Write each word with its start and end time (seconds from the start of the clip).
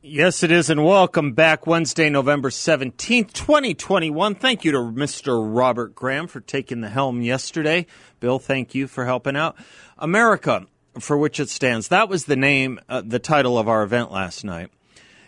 Yes, 0.00 0.44
it 0.44 0.52
is, 0.52 0.70
and 0.70 0.84
welcome 0.84 1.32
back 1.32 1.66
Wednesday, 1.66 2.08
November 2.08 2.50
17th, 2.50 3.32
2021. 3.32 4.36
Thank 4.36 4.64
you 4.64 4.70
to 4.70 4.78
Mr. 4.78 5.44
Robert 5.44 5.96
Graham 5.96 6.28
for 6.28 6.38
taking 6.38 6.82
the 6.82 6.88
helm 6.88 7.20
yesterday. 7.20 7.84
Bill, 8.20 8.38
thank 8.38 8.76
you 8.76 8.86
for 8.86 9.06
helping 9.06 9.34
out. 9.34 9.56
America, 9.98 10.66
for 11.00 11.18
which 11.18 11.40
it 11.40 11.48
stands. 11.48 11.88
That 11.88 12.08
was 12.08 12.26
the 12.26 12.36
name, 12.36 12.78
uh, 12.88 13.02
the 13.04 13.18
title 13.18 13.58
of 13.58 13.66
our 13.66 13.82
event 13.82 14.12
last 14.12 14.44
night. 14.44 14.70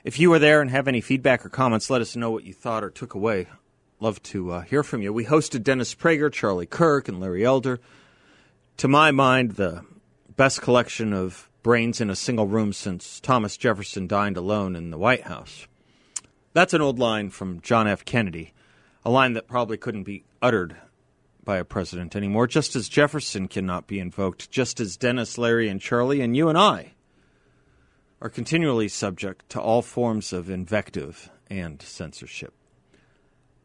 If 0.05 0.21
you 0.21 0.31
were 0.31 0.39
there 0.39 0.61
and 0.61 0.71
have 0.71 0.87
any 0.87 1.01
feedback 1.01 1.45
or 1.45 1.49
comments, 1.49 1.91
let 1.91 2.01
us 2.01 2.15
know 2.15 2.31
what 2.31 2.45
you 2.45 2.53
thought 2.53 2.85
or 2.85 2.91
took 2.91 3.15
away. 3.15 3.49
Love 3.99 4.23
to 4.23 4.53
uh, 4.53 4.61
hear 4.61 4.85
from 4.85 5.03
you. 5.03 5.13
We 5.13 5.25
hosted 5.25 5.65
Dennis 5.65 5.97
Prager, 5.97 6.33
Charlie 6.33 6.67
Kirk, 6.67 7.09
and 7.09 7.19
Larry 7.19 7.45
Elder. 7.45 7.81
To 8.77 8.87
my 8.87 9.11
mind, 9.11 9.57
the 9.57 9.85
best 10.37 10.63
collection 10.63 11.13
of 11.13 11.50
brains 11.63 12.01
in 12.01 12.11
a 12.11 12.17
single 12.17 12.47
room 12.47 12.73
since 12.73 13.21
Thomas 13.21 13.57
Jefferson 13.57 14.07
dined 14.07 14.37
alone 14.37 14.77
in 14.77 14.91
the 14.91 14.99
White 14.99 15.25
House. 15.25 15.67
That's 16.53 16.75
an 16.75 16.81
old 16.81 16.99
line 16.99 17.31
from 17.31 17.61
John 17.61 17.87
F. 17.87 18.05
Kennedy, 18.05 18.53
a 19.05 19.11
line 19.11 19.35
that 19.35 19.47
probably 19.47 19.77
couldn't 19.77 20.05
be 20.05 20.25
uttered 20.43 20.77
by 21.45 21.59
a 21.59 21.65
president 21.65 22.15
anymore, 22.15 22.47
just 22.47 22.77
as 22.77 22.89
Jefferson 22.89 23.49
cannot 23.49 23.87
be 23.87 23.99
invoked, 23.99 24.51
just 24.51 24.81
as 24.81 24.97
Dennis, 24.97 25.39
Larry, 25.39 25.69
and 25.69 25.81
Charlie, 25.81 26.21
and 26.21 26.37
you 26.37 26.49
and 26.49 26.59
I 26.59 26.93
are 28.21 28.29
continually 28.29 28.89
subject 28.89 29.49
to 29.49 29.61
all 29.61 29.83
forms 29.83 30.33
of 30.33 30.51
invective 30.51 31.31
and 31.49 31.81
censorship. 31.81 32.53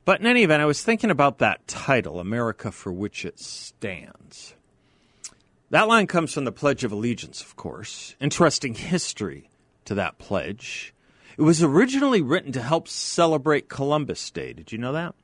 But 0.05 0.21
in 0.21 0.27
any 0.27 0.43
event, 0.43 0.62
I 0.62 0.66
was 0.66 0.82
thinking 0.82 1.12
about 1.12 1.40
that 1.40 1.68
title, 1.68 2.20
America 2.20 2.71
for 2.71 2.91
which 2.91 3.26
it 3.26 3.40
stands. 3.40 4.55
That 5.72 5.88
line 5.88 6.08
comes 6.08 6.34
from 6.34 6.46
the 6.46 6.52
Pledge 6.52 6.84
of 6.84 6.92
Allegiance, 6.92 7.42
of 7.42 7.55
course. 7.55 8.16
Interesting 8.20 8.76
history 8.76 9.50
to 9.86 9.96
that 9.96 10.18
pledge. 10.18 10.94
It 11.38 11.41
was 11.41 11.63
originally 11.63 12.22
written 12.22 12.52
to 12.54 12.62
help 12.62 12.88
celebrate 12.88 13.68
Columbus 13.68 14.30
Day. 14.32 14.54
Did 14.54 14.72
you 14.72 14.77
know 14.77 14.94
that? 14.94 15.16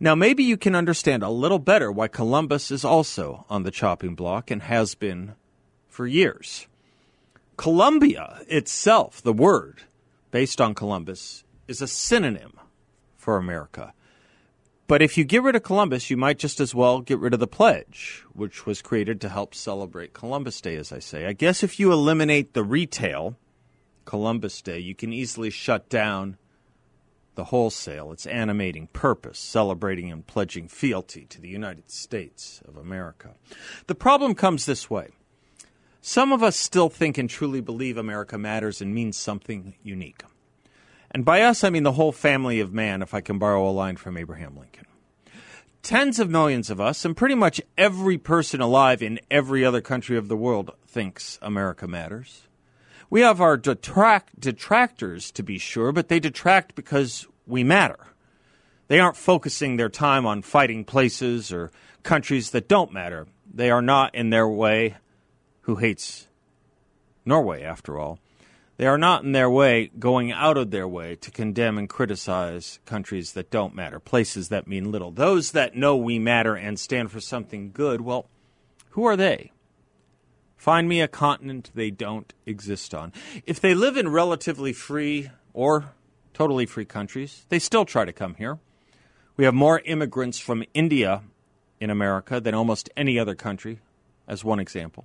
Now, 0.00 0.14
maybe 0.14 0.42
you 0.42 0.56
can 0.56 0.74
understand 0.74 1.22
a 1.22 1.28
little 1.28 1.58
better 1.58 1.92
why 1.92 2.08
Columbus 2.08 2.70
is 2.70 2.84
also 2.84 3.44
on 3.48 3.62
the 3.62 3.70
chopping 3.70 4.14
block 4.14 4.50
and 4.50 4.62
has 4.62 4.94
been 4.94 5.34
for 5.88 6.06
years. 6.06 6.66
Columbia 7.56 8.40
itself, 8.48 9.22
the 9.22 9.32
word 9.32 9.82
based 10.30 10.60
on 10.60 10.74
Columbus, 10.74 11.44
is 11.68 11.80
a 11.80 11.86
synonym 11.86 12.58
for 13.14 13.36
America. 13.36 13.92
But 14.88 15.02
if 15.02 15.18
you 15.18 15.24
get 15.24 15.42
rid 15.42 15.56
of 15.56 15.64
Columbus, 15.64 16.10
you 16.10 16.16
might 16.16 16.38
just 16.38 16.60
as 16.60 16.74
well 16.74 17.00
get 17.00 17.18
rid 17.18 17.34
of 17.34 17.40
the 17.40 17.48
pledge, 17.48 18.24
which 18.32 18.66
was 18.66 18.82
created 18.82 19.20
to 19.20 19.28
help 19.28 19.54
celebrate 19.54 20.14
Columbus 20.14 20.60
Day, 20.60 20.76
as 20.76 20.92
I 20.92 21.00
say. 21.00 21.26
I 21.26 21.32
guess 21.32 21.64
if 21.64 21.80
you 21.80 21.92
eliminate 21.92 22.54
the 22.54 22.62
retail, 22.62 23.36
Columbus 24.04 24.62
Day, 24.62 24.78
you 24.78 24.94
can 24.94 25.12
easily 25.12 25.50
shut 25.50 25.88
down 25.88 26.36
the 27.34 27.44
wholesale, 27.44 28.12
its 28.12 28.26
animating 28.26 28.86
purpose, 28.92 29.38
celebrating 29.38 30.10
and 30.10 30.26
pledging 30.26 30.68
fealty 30.68 31.26
to 31.26 31.40
the 31.40 31.48
United 31.48 31.90
States 31.90 32.62
of 32.66 32.76
America. 32.76 33.34
The 33.88 33.94
problem 33.94 34.34
comes 34.34 34.66
this 34.66 34.88
way. 34.88 35.08
Some 36.00 36.32
of 36.32 36.42
us 36.42 36.56
still 36.56 36.88
think 36.88 37.18
and 37.18 37.28
truly 37.28 37.60
believe 37.60 37.96
America 37.96 38.38
matters 38.38 38.80
and 38.80 38.94
means 38.94 39.16
something 39.16 39.74
unique. 39.82 40.22
And 41.16 41.24
by 41.24 41.40
us, 41.40 41.64
I 41.64 41.70
mean 41.70 41.82
the 41.82 41.92
whole 41.92 42.12
family 42.12 42.60
of 42.60 42.74
man, 42.74 43.00
if 43.00 43.14
I 43.14 43.22
can 43.22 43.38
borrow 43.38 43.66
a 43.66 43.72
line 43.72 43.96
from 43.96 44.18
Abraham 44.18 44.54
Lincoln. 44.54 44.84
Tens 45.82 46.18
of 46.18 46.28
millions 46.28 46.68
of 46.68 46.78
us, 46.78 47.06
and 47.06 47.16
pretty 47.16 47.34
much 47.34 47.58
every 47.78 48.18
person 48.18 48.60
alive 48.60 49.02
in 49.02 49.18
every 49.30 49.64
other 49.64 49.80
country 49.80 50.18
of 50.18 50.28
the 50.28 50.36
world, 50.36 50.72
thinks 50.86 51.38
America 51.40 51.88
matters. 51.88 52.48
We 53.08 53.22
have 53.22 53.40
our 53.40 53.56
detract- 53.56 54.38
detractors, 54.38 55.30
to 55.30 55.42
be 55.42 55.56
sure, 55.56 55.90
but 55.90 56.08
they 56.08 56.20
detract 56.20 56.74
because 56.74 57.26
we 57.46 57.64
matter. 57.64 58.08
They 58.88 59.00
aren't 59.00 59.16
focusing 59.16 59.78
their 59.78 59.88
time 59.88 60.26
on 60.26 60.42
fighting 60.42 60.84
places 60.84 61.50
or 61.50 61.70
countries 62.02 62.50
that 62.50 62.68
don't 62.68 62.92
matter. 62.92 63.26
They 63.50 63.70
are 63.70 63.80
not, 63.80 64.14
in 64.14 64.28
their 64.28 64.50
way, 64.50 64.96
who 65.62 65.76
hates 65.76 66.28
Norway, 67.24 67.62
after 67.62 67.98
all. 67.98 68.18
They 68.76 68.86
are 68.86 68.98
not 68.98 69.24
in 69.24 69.32
their 69.32 69.48
way 69.48 69.90
going 69.98 70.32
out 70.32 70.58
of 70.58 70.70
their 70.70 70.86
way 70.86 71.16
to 71.16 71.30
condemn 71.30 71.78
and 71.78 71.88
criticize 71.88 72.78
countries 72.84 73.32
that 73.32 73.50
don't 73.50 73.74
matter, 73.74 73.98
places 73.98 74.50
that 74.50 74.66
mean 74.66 74.90
little. 74.92 75.10
Those 75.10 75.52
that 75.52 75.74
know 75.74 75.96
we 75.96 76.18
matter 76.18 76.54
and 76.54 76.78
stand 76.78 77.10
for 77.10 77.20
something 77.20 77.70
good, 77.72 78.02
well, 78.02 78.28
who 78.90 79.04
are 79.04 79.16
they? 79.16 79.52
Find 80.56 80.88
me 80.88 81.00
a 81.00 81.08
continent 81.08 81.70
they 81.74 81.90
don't 81.90 82.32
exist 82.44 82.94
on. 82.94 83.12
If 83.46 83.60
they 83.60 83.74
live 83.74 83.96
in 83.96 84.08
relatively 84.08 84.72
free 84.72 85.30
or 85.54 85.92
totally 86.34 86.66
free 86.66 86.84
countries, 86.84 87.46
they 87.48 87.58
still 87.58 87.86
try 87.86 88.04
to 88.04 88.12
come 88.12 88.34
here. 88.34 88.58
We 89.38 89.44
have 89.44 89.54
more 89.54 89.80
immigrants 89.84 90.38
from 90.38 90.64
India 90.74 91.22
in 91.80 91.88
America 91.88 92.40
than 92.40 92.54
almost 92.54 92.90
any 92.96 93.18
other 93.18 93.34
country, 93.34 93.80
as 94.28 94.44
one 94.44 94.60
example. 94.60 95.04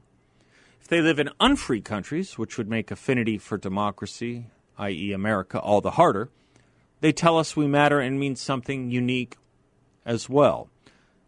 If 0.81 0.87
they 0.87 0.99
live 0.99 1.19
in 1.19 1.29
unfree 1.39 1.81
countries, 1.81 2.37
which 2.37 2.57
would 2.57 2.67
make 2.67 2.91
affinity 2.91 3.37
for 3.37 3.57
democracy, 3.57 4.47
i.e., 4.77 5.13
America, 5.13 5.59
all 5.59 5.79
the 5.79 5.91
harder, 5.91 6.29
they 7.01 7.11
tell 7.11 7.37
us 7.37 7.55
we 7.55 7.67
matter 7.67 7.99
and 7.99 8.19
mean 8.19 8.35
something 8.35 8.89
unique 8.89 9.37
as 10.05 10.27
well. 10.27 10.69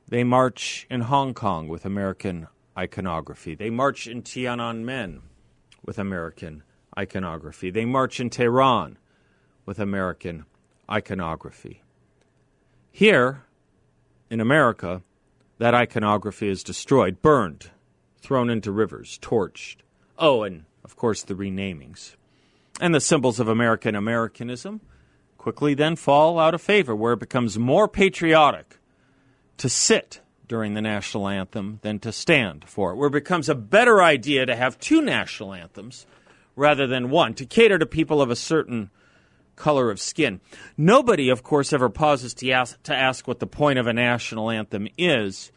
They 0.08 0.24
march 0.24 0.88
in 0.90 1.02
Hong 1.02 1.34
Kong 1.34 1.68
with 1.68 1.86
American 1.86 2.48
iconography. 2.78 3.54
They 3.56 3.70
march 3.70 4.08
in 4.08 4.24
Tiananmen 4.24 5.22
with 5.86 6.00
American 6.00 6.64
iconography. 6.98 7.70
They 7.70 7.86
march 7.86 8.20
in 8.20 8.30
Tehran 8.30 8.98
with 9.66 9.80
American 9.80 10.46
iconography. 10.90 11.84
Here, 12.92 13.44
in 14.30 14.42
America, 14.42 15.04
that 15.60 15.74
iconography 15.76 16.50
is 16.50 16.64
destroyed, 16.64 17.22
burned, 17.22 17.70
thrown 18.24 18.50
into 18.50 18.72
rivers, 18.72 19.20
torched. 19.22 19.78
Oh, 20.18 20.44
and 20.44 20.64
of 20.84 20.96
course 20.96 21.22
the 21.22 21.36
renamings. 21.36 22.16
And 22.80 22.96
the 22.96 23.02
symbols 23.02 23.40
of 23.40 23.48
American 23.48 23.96
Americanism 23.96 24.82
quickly 25.38 25.74
then 25.74 25.98
fall 25.98 26.40
out 26.40 26.54
of 26.54 26.62
favor, 26.62 26.96
where 26.96 27.14
it 27.14 27.20
becomes 27.20 27.60
more 27.60 27.88
patriotic 27.88 28.80
to 29.58 29.68
sit 29.68 30.22
during 30.48 30.74
the 30.74 30.82
national 30.82 31.28
anthem 31.28 31.80
than 31.82 32.00
to 32.00 32.12
stand 32.12 32.64
for 32.68 32.92
it, 32.92 32.96
where 32.96 33.08
it 33.08 33.12
becomes 33.12 33.50
a 33.50 33.56
better 33.56 34.02
idea 34.02 34.46
to 34.46 34.56
have 34.56 34.80
two 34.80 35.02
national 35.02 35.54
anthems 35.54 36.06
rather 36.56 36.88
than 36.88 37.10
one, 37.10 37.34
to 37.34 37.46
cater 37.46 37.78
to 37.78 37.86
people 37.86 38.22
of 38.22 38.30
a 38.30 38.36
certain 38.36 38.90
color 39.56 39.92
of 39.92 40.00
skin. 40.00 40.40
Nobody, 40.78 41.30
of 41.30 41.44
course, 41.44 41.74
ever 41.74 41.90
pauses 41.90 42.34
to 42.36 42.52
ask, 42.52 42.82
to 42.84 42.96
ask 42.96 43.28
what 43.28 43.40
the 43.40 43.48
point 43.48 43.80
of 43.80 43.88
a 43.88 43.94
national 43.94 44.50
anthem 44.50 44.88
is 44.98 45.52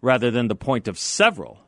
rather 0.00 0.30
than 0.30 0.48
the 0.48 0.56
point 0.56 0.88
of 0.88 0.98
several 0.98 1.60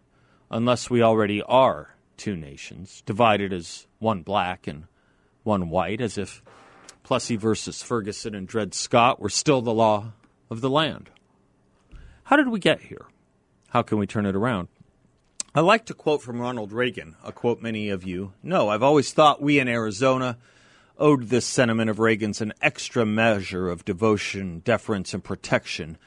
unless 0.51 0.91
we 0.91 1.03
already 1.03 1.43
are 1.43 1.95
two 2.17 2.37
nations, 2.37 3.03
divided 3.07 3.53
as 3.53 3.87
one 3.99 4.23
black 4.23 4.67
and 4.67 4.85
one 5.43 5.71
white, 5.71 6.01
as 6.01 6.19
if 6.19 6.43
Plessy 7.03 7.37
versus 7.37 7.83
Ferguson 7.83 8.35
and 8.35 8.47
Dred 8.47 8.75
Scott 8.75 9.21
were 9.21 9.31
still 9.31 9.63
the 9.63 9.73
law 9.73 10.13
of 10.51 10.61
the 10.61 10.71
land. 10.71 11.11
How 12.25 12.37
did 12.37 12.49
we 12.49 12.61
get 12.61 12.83
here? 12.83 13.07
How 13.69 13.83
can 13.83 13.99
we 13.99 14.07
turn 14.07 14.27
it 14.27 14.37
around? 14.37 14.69
I 15.55 15.61
like 15.61 15.87
to 15.87 15.95
quote 15.95 16.23
from 16.23 16.41
Ronald 16.41 16.73
Reagan, 16.73 17.17
a 17.25 17.33
quote 17.33 17.61
many 17.61 17.89
of 17.89 18.05
you 18.05 18.35
know. 18.43 18.69
I've 18.69 18.83
always 18.83 19.13
thought 19.13 19.43
we 19.43 19.59
in 19.59 19.67
Arizona 19.67 20.39
owed 20.97 21.29
this 21.29 21.47
sentiment 21.47 21.91
of 21.91 21.99
Reagan's 21.99 22.41
an 22.41 22.53
extra 22.61 23.05
measure 23.05 23.69
of 23.69 23.85
devotion, 23.85 24.61
deference, 24.61 25.15
and 25.15 25.25
protection 25.25 25.99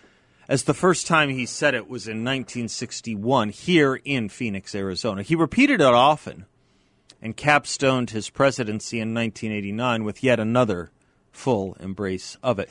as 0.54 0.66
the 0.66 0.74
first 0.76 1.08
time 1.08 1.30
he 1.30 1.48
said 1.48 1.74
it 1.74 1.90
was 1.90 2.08
in 2.08 2.24
1961 2.24 3.50
here 3.50 3.96
in 4.06 4.30
Phoenix, 4.30 4.76
Arizona. 4.76 5.24
He 5.24 5.34
repeated 5.34 5.82
it 5.82 5.88
often 5.88 6.46
and 7.24 7.36
capstoned 7.36 8.12
his 8.12 8.30
presidency 8.30 9.00
in 9.00 9.16
1989 9.16 10.04
with 10.04 10.24
yet 10.24 10.40
another 10.40 10.92
full 11.32 11.76
embrace 11.80 12.38
of 12.44 12.60
it. 12.60 12.70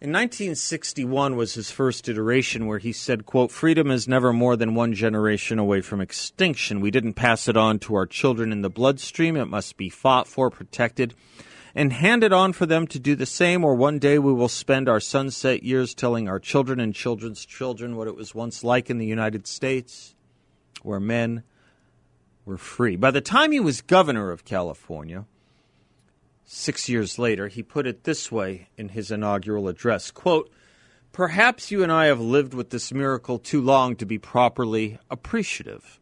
In 0.00 0.10
1961 0.10 1.36
was 1.36 1.54
his 1.54 1.70
first 1.70 2.08
iteration 2.08 2.66
where 2.66 2.80
he 2.80 2.92
said, 2.92 3.26
quote, 3.26 3.52
freedom 3.52 3.92
is 3.92 4.08
never 4.08 4.32
more 4.32 4.56
than 4.56 4.74
one 4.74 4.92
generation 4.92 5.60
away 5.60 5.82
from 5.82 6.00
extinction. 6.00 6.80
We 6.80 6.90
didn't 6.90 7.14
pass 7.14 7.46
it 7.46 7.56
on 7.56 7.78
to 7.78 7.94
our 7.94 8.06
children 8.06 8.50
in 8.50 8.62
the 8.62 8.68
bloodstream. 8.68 9.36
It 9.36 9.44
must 9.44 9.76
be 9.76 9.88
fought 9.88 10.26
for, 10.26 10.50
protected, 10.50 11.14
and 11.74 11.92
hand 11.92 12.22
it 12.22 12.32
on 12.32 12.52
for 12.52 12.66
them 12.66 12.86
to 12.86 12.98
do 12.98 13.16
the 13.16 13.26
same, 13.26 13.64
or 13.64 13.74
one 13.74 13.98
day 13.98 14.18
we 14.18 14.32
will 14.32 14.48
spend 14.48 14.88
our 14.88 15.00
sunset 15.00 15.62
years 15.62 15.94
telling 15.94 16.28
our 16.28 16.38
children 16.38 16.78
and 16.78 16.94
children's 16.94 17.44
children 17.44 17.96
what 17.96 18.06
it 18.06 18.16
was 18.16 18.34
once 18.34 18.62
like 18.62 18.88
in 18.88 18.98
the 18.98 19.06
United 19.06 19.46
States, 19.46 20.14
where 20.82 21.00
men 21.00 21.42
were 22.44 22.58
free. 22.58 22.96
By 22.96 23.10
the 23.10 23.20
time 23.20 23.50
he 23.50 23.60
was 23.60 23.80
governor 23.80 24.30
of 24.30 24.44
California, 24.44 25.24
six 26.44 26.88
years 26.88 27.18
later, 27.18 27.48
he 27.48 27.62
put 27.62 27.86
it 27.86 28.04
this 28.04 28.30
way 28.30 28.68
in 28.76 28.90
his 28.90 29.10
inaugural 29.10 29.68
address 29.68 30.10
quote, 30.10 30.50
Perhaps 31.10 31.70
you 31.70 31.82
and 31.82 31.92
I 31.92 32.06
have 32.06 32.20
lived 32.20 32.54
with 32.54 32.70
this 32.70 32.92
miracle 32.92 33.38
too 33.38 33.60
long 33.60 33.94
to 33.96 34.04
be 34.04 34.18
properly 34.18 34.98
appreciative. 35.10 36.00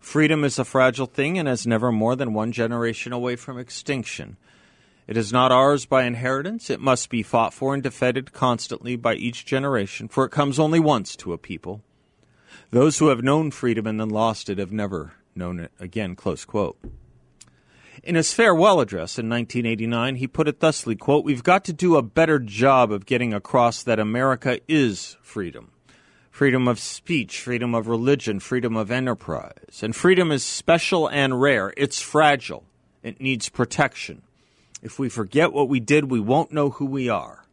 Freedom 0.00 0.42
is 0.42 0.58
a 0.58 0.64
fragile 0.64 1.06
thing 1.06 1.38
and 1.38 1.48
is 1.48 1.68
never 1.68 1.92
more 1.92 2.16
than 2.16 2.34
one 2.34 2.50
generation 2.50 3.12
away 3.12 3.36
from 3.36 3.58
extinction. 3.58 4.36
It 5.06 5.16
is 5.16 5.32
not 5.32 5.52
ours 5.52 5.86
by 5.86 6.04
inheritance. 6.04 6.70
It 6.70 6.80
must 6.80 7.10
be 7.10 7.22
fought 7.22 7.52
for 7.52 7.74
and 7.74 7.82
defended 7.82 8.32
constantly 8.32 8.96
by 8.96 9.14
each 9.14 9.44
generation, 9.44 10.08
for 10.08 10.24
it 10.24 10.30
comes 10.30 10.58
only 10.58 10.80
once 10.80 11.16
to 11.16 11.32
a 11.32 11.38
people. 11.38 11.82
Those 12.70 12.98
who 12.98 13.08
have 13.08 13.24
known 13.24 13.50
freedom 13.50 13.86
and 13.86 13.98
then 13.98 14.10
lost 14.10 14.48
it 14.48 14.58
have 14.58 14.72
never 14.72 15.14
known 15.34 15.58
it 15.58 15.72
again. 15.80 16.14
Close 16.14 16.44
quote. 16.44 16.78
In 18.02 18.14
his 18.14 18.32
farewell 18.32 18.80
address 18.80 19.18
in 19.18 19.28
1989, 19.28 20.16
he 20.16 20.26
put 20.26 20.48
it 20.48 20.60
thusly, 20.60 20.96
quote, 20.96 21.24
We've 21.24 21.42
got 21.42 21.64
to 21.66 21.72
do 21.72 21.96
a 21.96 22.02
better 22.02 22.38
job 22.38 22.92
of 22.92 23.04
getting 23.04 23.34
across 23.34 23.82
that 23.82 23.98
America 23.98 24.60
is 24.68 25.16
freedom. 25.20 25.72
Freedom 26.30 26.68
of 26.68 26.78
speech, 26.78 27.40
freedom 27.40 27.74
of 27.74 27.88
religion, 27.88 28.40
freedom 28.40 28.76
of 28.76 28.90
enterprise. 28.90 29.82
And 29.82 29.94
freedom 29.94 30.32
is 30.32 30.42
special 30.42 31.08
and 31.08 31.40
rare. 31.40 31.74
It's 31.76 32.00
fragile. 32.00 32.64
It 33.02 33.20
needs 33.20 33.48
protection. 33.48 34.22
If 34.82 34.98
we 34.98 35.08
forget 35.08 35.52
what 35.52 35.68
we 35.68 35.80
did, 35.80 36.10
we 36.10 36.20
won't 36.20 36.52
know 36.52 36.70
who 36.70 36.86
we 36.86 37.08
are. 37.08 37.44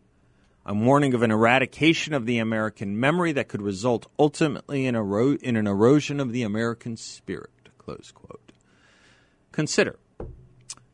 I'm 0.65 0.85
warning 0.85 1.13
of 1.13 1.21
an 1.21 1.31
eradication 1.31 2.13
of 2.13 2.25
the 2.25 2.39
American 2.39 2.99
memory 2.99 3.31
that 3.33 3.47
could 3.47 3.61
result 3.61 4.07
ultimately 4.19 4.85
in, 4.85 4.95
ero- 4.95 5.37
in 5.37 5.55
an 5.55 5.67
erosion 5.67 6.19
of 6.19 6.31
the 6.31 6.43
American 6.43 6.97
spirit. 6.97 7.69
Close 7.77 8.11
quote. 8.13 8.51
Consider, 9.51 9.97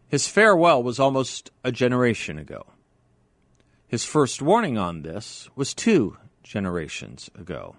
his 0.07 0.27
farewell 0.27 0.83
was 0.83 1.00
almost 1.00 1.50
a 1.63 1.71
generation 1.71 2.38
ago. 2.38 2.68
His 3.88 4.06
first 4.06 4.41
warning 4.41 4.77
on 4.77 5.01
this 5.01 5.50
was 5.56 5.74
two 5.74 6.18
generations 6.44 7.30
ago. 7.33 7.75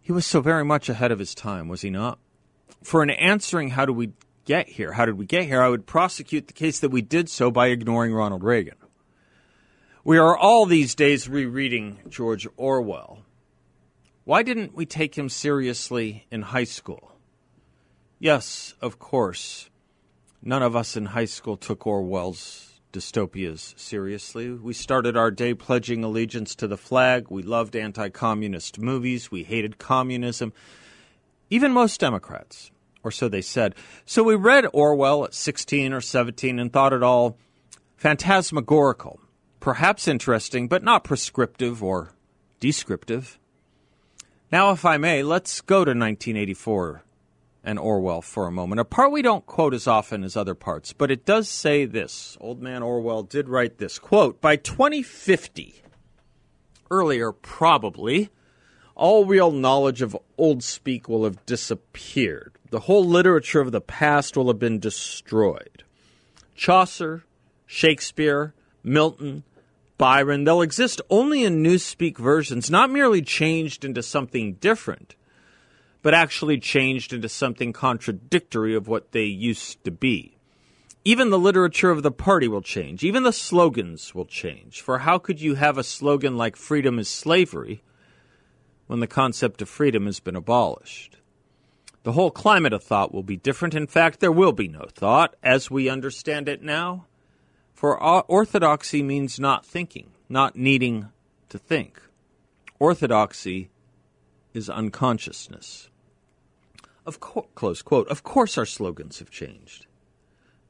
He 0.00 0.12
was 0.12 0.26
so 0.26 0.42
very 0.42 0.64
much 0.64 0.90
ahead 0.90 1.10
of 1.10 1.18
his 1.18 1.34
time, 1.34 1.68
was 1.68 1.80
he 1.80 1.88
not? 1.88 2.18
For 2.82 3.02
an 3.02 3.08
answering 3.08 3.70
how 3.70 3.86
do 3.86 3.94
we 3.94 4.12
get 4.44 4.68
here? 4.68 4.92
How 4.92 5.06
did 5.06 5.18
we 5.18 5.26
get 5.26 5.44
here? 5.44 5.62
I 5.62 5.68
would 5.68 5.86
prosecute 5.86 6.46
the 6.46 6.52
case 6.52 6.80
that 6.80 6.90
we 6.90 7.02
did 7.02 7.28
so 7.28 7.50
by 7.50 7.68
ignoring 7.68 8.12
Ronald 8.12 8.42
Reagan. 8.42 8.76
We 10.04 10.18
are 10.18 10.36
all 10.36 10.66
these 10.66 10.94
days 10.94 11.28
rereading 11.28 12.00
George 12.08 12.46
Orwell. 12.56 13.20
Why 14.24 14.42
didn't 14.42 14.74
we 14.74 14.86
take 14.86 15.16
him 15.16 15.28
seriously 15.28 16.26
in 16.30 16.42
high 16.42 16.64
school? 16.64 17.12
Yes, 18.18 18.74
of 18.80 18.98
course, 18.98 19.70
none 20.42 20.62
of 20.62 20.76
us 20.76 20.96
in 20.96 21.06
high 21.06 21.24
school 21.24 21.56
took 21.56 21.86
Orwell's 21.86 22.80
dystopias 22.92 23.78
seriously. 23.78 24.50
We 24.50 24.72
started 24.72 25.16
our 25.16 25.30
day 25.30 25.52
pledging 25.52 26.04
allegiance 26.04 26.54
to 26.56 26.68
the 26.68 26.76
flag. 26.76 27.26
We 27.28 27.42
loved 27.42 27.74
anti 27.74 28.08
communist 28.10 28.78
movies. 28.78 29.30
We 29.30 29.42
hated 29.42 29.78
communism. 29.78 30.52
Even 31.50 31.72
most 31.72 31.98
Democrats 32.00 32.70
or 33.04 33.10
so 33.10 33.28
they 33.28 33.42
said. 33.42 33.74
So 34.04 34.24
we 34.24 34.34
read 34.34 34.66
Orwell 34.72 35.24
at 35.24 35.34
16 35.34 35.92
or 35.92 36.00
17 36.00 36.58
and 36.58 36.72
thought 36.72 36.92
it 36.92 37.02
all 37.02 37.38
phantasmagorical, 37.96 39.20
perhaps 39.60 40.08
interesting, 40.08 40.66
but 40.66 40.82
not 40.82 41.04
prescriptive 41.04 41.82
or 41.82 42.12
descriptive. 42.58 43.38
Now, 44.50 44.70
if 44.70 44.84
I 44.84 44.96
may, 44.96 45.22
let's 45.22 45.60
go 45.60 45.84
to 45.84 45.90
1984 45.90 47.02
and 47.64 47.78
Orwell 47.78 48.20
for 48.22 48.46
a 48.46 48.52
moment. 48.52 48.80
A 48.80 48.84
part 48.84 49.10
we 49.10 49.22
don't 49.22 49.46
quote 49.46 49.74
as 49.74 49.86
often 49.86 50.22
as 50.22 50.36
other 50.36 50.54
parts, 50.54 50.92
but 50.92 51.10
it 51.10 51.24
does 51.24 51.48
say 51.48 51.86
this. 51.86 52.36
Old 52.40 52.60
man 52.62 52.82
Orwell 52.82 53.22
did 53.22 53.48
write 53.48 53.78
this 53.78 53.98
quote 53.98 54.40
By 54.40 54.56
2050, 54.56 55.82
earlier 56.90 57.32
probably, 57.32 58.28
all 58.94 59.24
real 59.24 59.50
knowledge 59.50 60.02
of 60.02 60.16
old 60.38 60.62
speak 60.62 61.08
will 61.08 61.24
have 61.24 61.44
disappeared. 61.46 62.52
The 62.74 62.90
whole 62.90 63.04
literature 63.04 63.60
of 63.60 63.70
the 63.70 63.80
past 63.80 64.36
will 64.36 64.48
have 64.48 64.58
been 64.58 64.80
destroyed. 64.80 65.84
Chaucer, 66.56 67.22
Shakespeare, 67.66 68.52
Milton, 68.82 69.44
Byron, 69.96 70.42
they'll 70.42 70.60
exist 70.60 71.00
only 71.08 71.44
in 71.44 71.62
newspeak 71.62 72.18
versions, 72.18 72.72
not 72.72 72.90
merely 72.90 73.22
changed 73.22 73.84
into 73.84 74.02
something 74.02 74.54
different, 74.54 75.14
but 76.02 76.14
actually 76.14 76.58
changed 76.58 77.12
into 77.12 77.28
something 77.28 77.72
contradictory 77.72 78.74
of 78.74 78.88
what 78.88 79.12
they 79.12 79.22
used 79.22 79.84
to 79.84 79.92
be. 79.92 80.36
Even 81.04 81.30
the 81.30 81.38
literature 81.38 81.92
of 81.92 82.02
the 82.02 82.10
party 82.10 82.48
will 82.48 82.60
change. 82.60 83.04
Even 83.04 83.22
the 83.22 83.32
slogans 83.32 84.16
will 84.16 84.26
change. 84.26 84.80
For 84.80 84.98
how 84.98 85.18
could 85.18 85.40
you 85.40 85.54
have 85.54 85.78
a 85.78 85.84
slogan 85.84 86.36
like 86.36 86.56
freedom 86.56 86.98
is 86.98 87.08
slavery 87.08 87.84
when 88.88 88.98
the 88.98 89.06
concept 89.06 89.62
of 89.62 89.68
freedom 89.68 90.06
has 90.06 90.18
been 90.18 90.34
abolished. 90.34 91.18
The 92.04 92.12
whole 92.12 92.30
climate 92.30 92.74
of 92.74 92.84
thought 92.84 93.14
will 93.14 93.22
be 93.22 93.38
different. 93.38 93.74
In 93.74 93.86
fact, 93.86 94.20
there 94.20 94.30
will 94.30 94.52
be 94.52 94.68
no 94.68 94.86
thought 94.92 95.34
as 95.42 95.70
we 95.70 95.88
understand 95.88 96.48
it 96.50 96.62
now. 96.62 97.06
For 97.72 98.00
orthodoxy 98.00 99.02
means 99.02 99.40
not 99.40 99.64
thinking, 99.64 100.12
not 100.28 100.54
needing 100.54 101.08
to 101.48 101.58
think. 101.58 102.00
Orthodoxy 102.78 103.70
is 104.52 104.68
unconsciousness. 104.68 105.88
Of 107.06 107.20
co- 107.20 107.48
close 107.54 107.80
quote. 107.80 108.08
Of 108.08 108.22
course, 108.22 108.58
our 108.58 108.66
slogans 108.66 109.18
have 109.18 109.30
changed, 109.30 109.86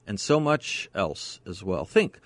and 0.06 0.18
so 0.18 0.38
much 0.38 0.88
else 0.94 1.40
as 1.46 1.62
well. 1.64 1.84
Think, 1.84 2.20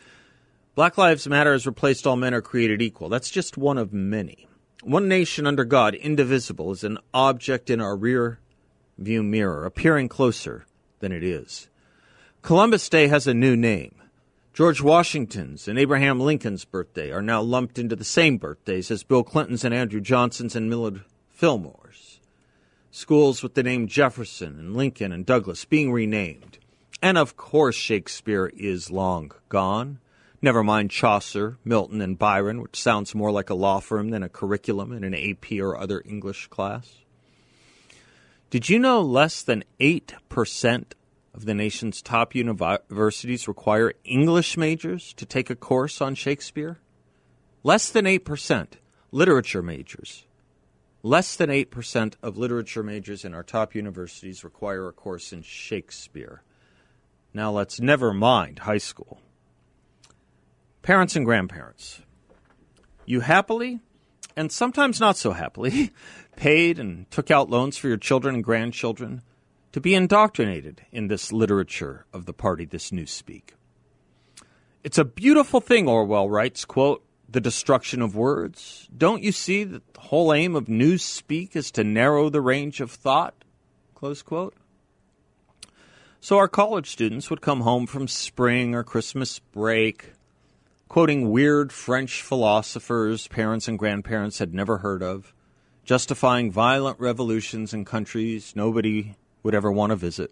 Black 0.74 0.98
Lives 0.98 1.26
Matter 1.26 1.52
has 1.52 1.66
replaced 1.66 2.06
all 2.06 2.16
men 2.16 2.34
are 2.34 2.42
created 2.42 2.82
equal. 2.82 3.08
That's 3.08 3.30
just 3.30 3.56
one 3.56 3.78
of 3.78 3.92
many. 3.92 4.48
One 4.82 5.08
nation 5.08 5.46
under 5.46 5.64
God, 5.64 5.94
indivisible, 5.94 6.72
is 6.72 6.84
an 6.84 6.98
object 7.12 7.68
in 7.68 7.80
our 7.80 7.96
rear 7.96 8.38
view 8.98 9.22
mirror, 9.22 9.64
appearing 9.64 10.08
closer 10.08 10.66
than 10.98 11.12
it 11.12 11.24
is. 11.24 11.68
Columbus 12.42 12.88
Day 12.88 13.08
has 13.08 13.26
a 13.26 13.34
new 13.34 13.56
name. 13.56 13.94
George 14.52 14.82
Washington's 14.82 15.68
and 15.68 15.78
Abraham 15.78 16.18
Lincoln's 16.18 16.64
birthday 16.64 17.12
are 17.12 17.22
now 17.22 17.40
lumped 17.40 17.78
into 17.78 17.94
the 17.94 18.04
same 18.04 18.38
birthdays 18.38 18.90
as 18.90 19.04
Bill 19.04 19.22
Clinton's 19.22 19.64
and 19.64 19.72
Andrew 19.72 20.00
Johnson's 20.00 20.56
and 20.56 20.68
Millard 20.68 21.04
Fillmore's. 21.28 22.20
Schools 22.90 23.42
with 23.42 23.54
the 23.54 23.62
name 23.62 23.86
Jefferson 23.86 24.58
and 24.58 24.76
Lincoln 24.76 25.12
and 25.12 25.24
Douglas 25.24 25.64
being 25.64 25.92
renamed. 25.92 26.58
And 27.00 27.16
of 27.16 27.36
course, 27.36 27.76
Shakespeare 27.76 28.50
is 28.56 28.90
long 28.90 29.30
gone. 29.48 30.00
Never 30.42 30.64
mind 30.64 30.90
Chaucer, 30.90 31.58
Milton, 31.64 32.00
and 32.00 32.18
Byron, 32.18 32.60
which 32.60 32.80
sounds 32.80 33.14
more 33.14 33.30
like 33.30 33.50
a 33.50 33.54
law 33.54 33.78
firm 33.78 34.10
than 34.10 34.22
a 34.22 34.28
curriculum 34.28 34.92
in 34.92 35.04
an 35.04 35.14
AP 35.14 35.52
or 35.60 35.76
other 35.76 36.02
English 36.04 36.48
class. 36.48 36.98
Did 38.50 38.70
you 38.70 38.78
know 38.78 39.02
less 39.02 39.42
than 39.42 39.64
8% 39.78 40.84
of 41.34 41.44
the 41.44 41.52
nation's 41.52 42.00
top 42.00 42.34
universities 42.34 43.46
require 43.46 43.92
English 44.04 44.56
majors 44.56 45.12
to 45.14 45.26
take 45.26 45.50
a 45.50 45.54
course 45.54 46.00
on 46.00 46.14
Shakespeare? 46.14 46.78
Less 47.62 47.90
than 47.90 48.06
8%. 48.06 48.66
Literature 49.12 49.62
majors. 49.62 50.24
Less 51.02 51.36
than 51.36 51.50
8% 51.50 52.14
of 52.22 52.38
literature 52.38 52.82
majors 52.82 53.22
in 53.24 53.34
our 53.34 53.42
top 53.42 53.74
universities 53.74 54.42
require 54.42 54.88
a 54.88 54.92
course 54.92 55.30
in 55.32 55.42
Shakespeare. 55.42 56.42
Now 57.34 57.50
let's 57.50 57.80
never 57.80 58.14
mind 58.14 58.60
high 58.60 58.78
school. 58.78 59.20
Parents 60.80 61.14
and 61.14 61.26
grandparents, 61.26 62.00
you 63.04 63.20
happily, 63.20 63.80
and 64.34 64.50
sometimes 64.50 65.00
not 65.00 65.16
so 65.16 65.32
happily, 65.32 65.90
paid 66.38 66.78
and 66.78 67.10
took 67.10 67.30
out 67.30 67.50
loans 67.50 67.76
for 67.76 67.88
your 67.88 67.96
children 67.96 68.36
and 68.36 68.44
grandchildren 68.44 69.22
to 69.72 69.80
be 69.80 69.94
indoctrinated 69.94 70.82
in 70.92 71.08
this 71.08 71.32
literature 71.32 72.06
of 72.12 72.26
the 72.26 72.32
party, 72.32 72.64
this 72.64 72.90
newspeak. 72.90 73.50
It's 74.84 74.98
a 74.98 75.04
beautiful 75.04 75.60
thing, 75.60 75.88
Orwell 75.88 76.30
writes, 76.30 76.64
quote, 76.64 77.04
the 77.28 77.40
destruction 77.40 78.00
of 78.00 78.16
words. 78.16 78.88
Don't 78.96 79.22
you 79.22 79.32
see 79.32 79.64
that 79.64 79.92
the 79.92 80.00
whole 80.00 80.32
aim 80.32 80.54
of 80.54 80.66
newspeak 80.66 81.56
is 81.56 81.70
to 81.72 81.84
narrow 81.84 82.30
the 82.30 82.40
range 82.40 82.80
of 82.80 82.90
thought? 82.90 83.34
Close 83.94 84.22
quote. 84.22 84.54
So 86.20 86.38
our 86.38 86.48
college 86.48 86.88
students 86.88 87.28
would 87.28 87.42
come 87.42 87.62
home 87.62 87.86
from 87.86 88.08
spring 88.08 88.74
or 88.74 88.84
Christmas 88.84 89.40
break 89.40 90.12
quoting 90.88 91.30
weird 91.30 91.70
French 91.70 92.22
philosophers 92.22 93.28
parents 93.28 93.68
and 93.68 93.78
grandparents 93.78 94.38
had 94.38 94.54
never 94.54 94.78
heard 94.78 95.02
of, 95.02 95.34
justifying 95.88 96.52
violent 96.52 97.00
revolutions 97.00 97.72
in 97.72 97.82
countries 97.82 98.52
nobody 98.54 99.16
would 99.42 99.54
ever 99.54 99.72
want 99.72 99.88
to 99.88 99.96
visit. 99.96 100.30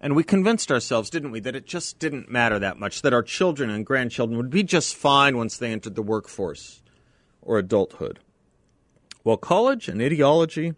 And 0.00 0.16
we 0.16 0.24
convinced 0.24 0.72
ourselves, 0.72 1.10
didn't 1.10 1.32
we, 1.32 1.40
that 1.40 1.54
it 1.54 1.66
just 1.66 1.98
didn't 1.98 2.30
matter 2.30 2.58
that 2.58 2.78
much, 2.78 3.02
that 3.02 3.12
our 3.12 3.22
children 3.22 3.68
and 3.68 3.84
grandchildren 3.84 4.38
would 4.38 4.48
be 4.48 4.62
just 4.62 4.96
fine 4.96 5.36
once 5.36 5.58
they 5.58 5.70
entered 5.70 5.96
the 5.96 6.02
workforce 6.02 6.82
or 7.42 7.58
adulthood. 7.58 8.20
Well, 9.22 9.36
college 9.36 9.86
and 9.86 10.00
ideology 10.00 10.76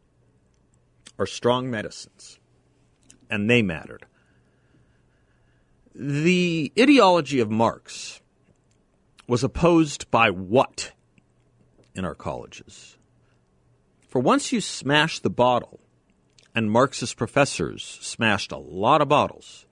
are 1.17 1.25
strong 1.25 1.71
medicines, 1.71 2.41
and 3.31 3.49
they 3.49 3.63
mattered. 3.63 4.05
The 5.95 6.73
ideology 6.77 7.39
of 7.39 7.53
Marx 7.53 8.21
was 9.29 9.45
opposed 9.45 10.11
by 10.11 10.31
what 10.31 10.91
in 11.95 12.05
our 12.05 12.17
colleges? 12.17 12.97
For 14.15 14.21
once 14.21 14.53
you 14.53 14.61
smash 14.61 15.19
the 15.19 15.29
bottle, 15.29 15.81
and 16.55 16.71
Marxist 16.71 17.17
professors 17.17 17.99
smashed 18.01 18.53
a 18.53 18.57
lot 18.57 19.01
of 19.01 19.09
bottles, 19.09 19.67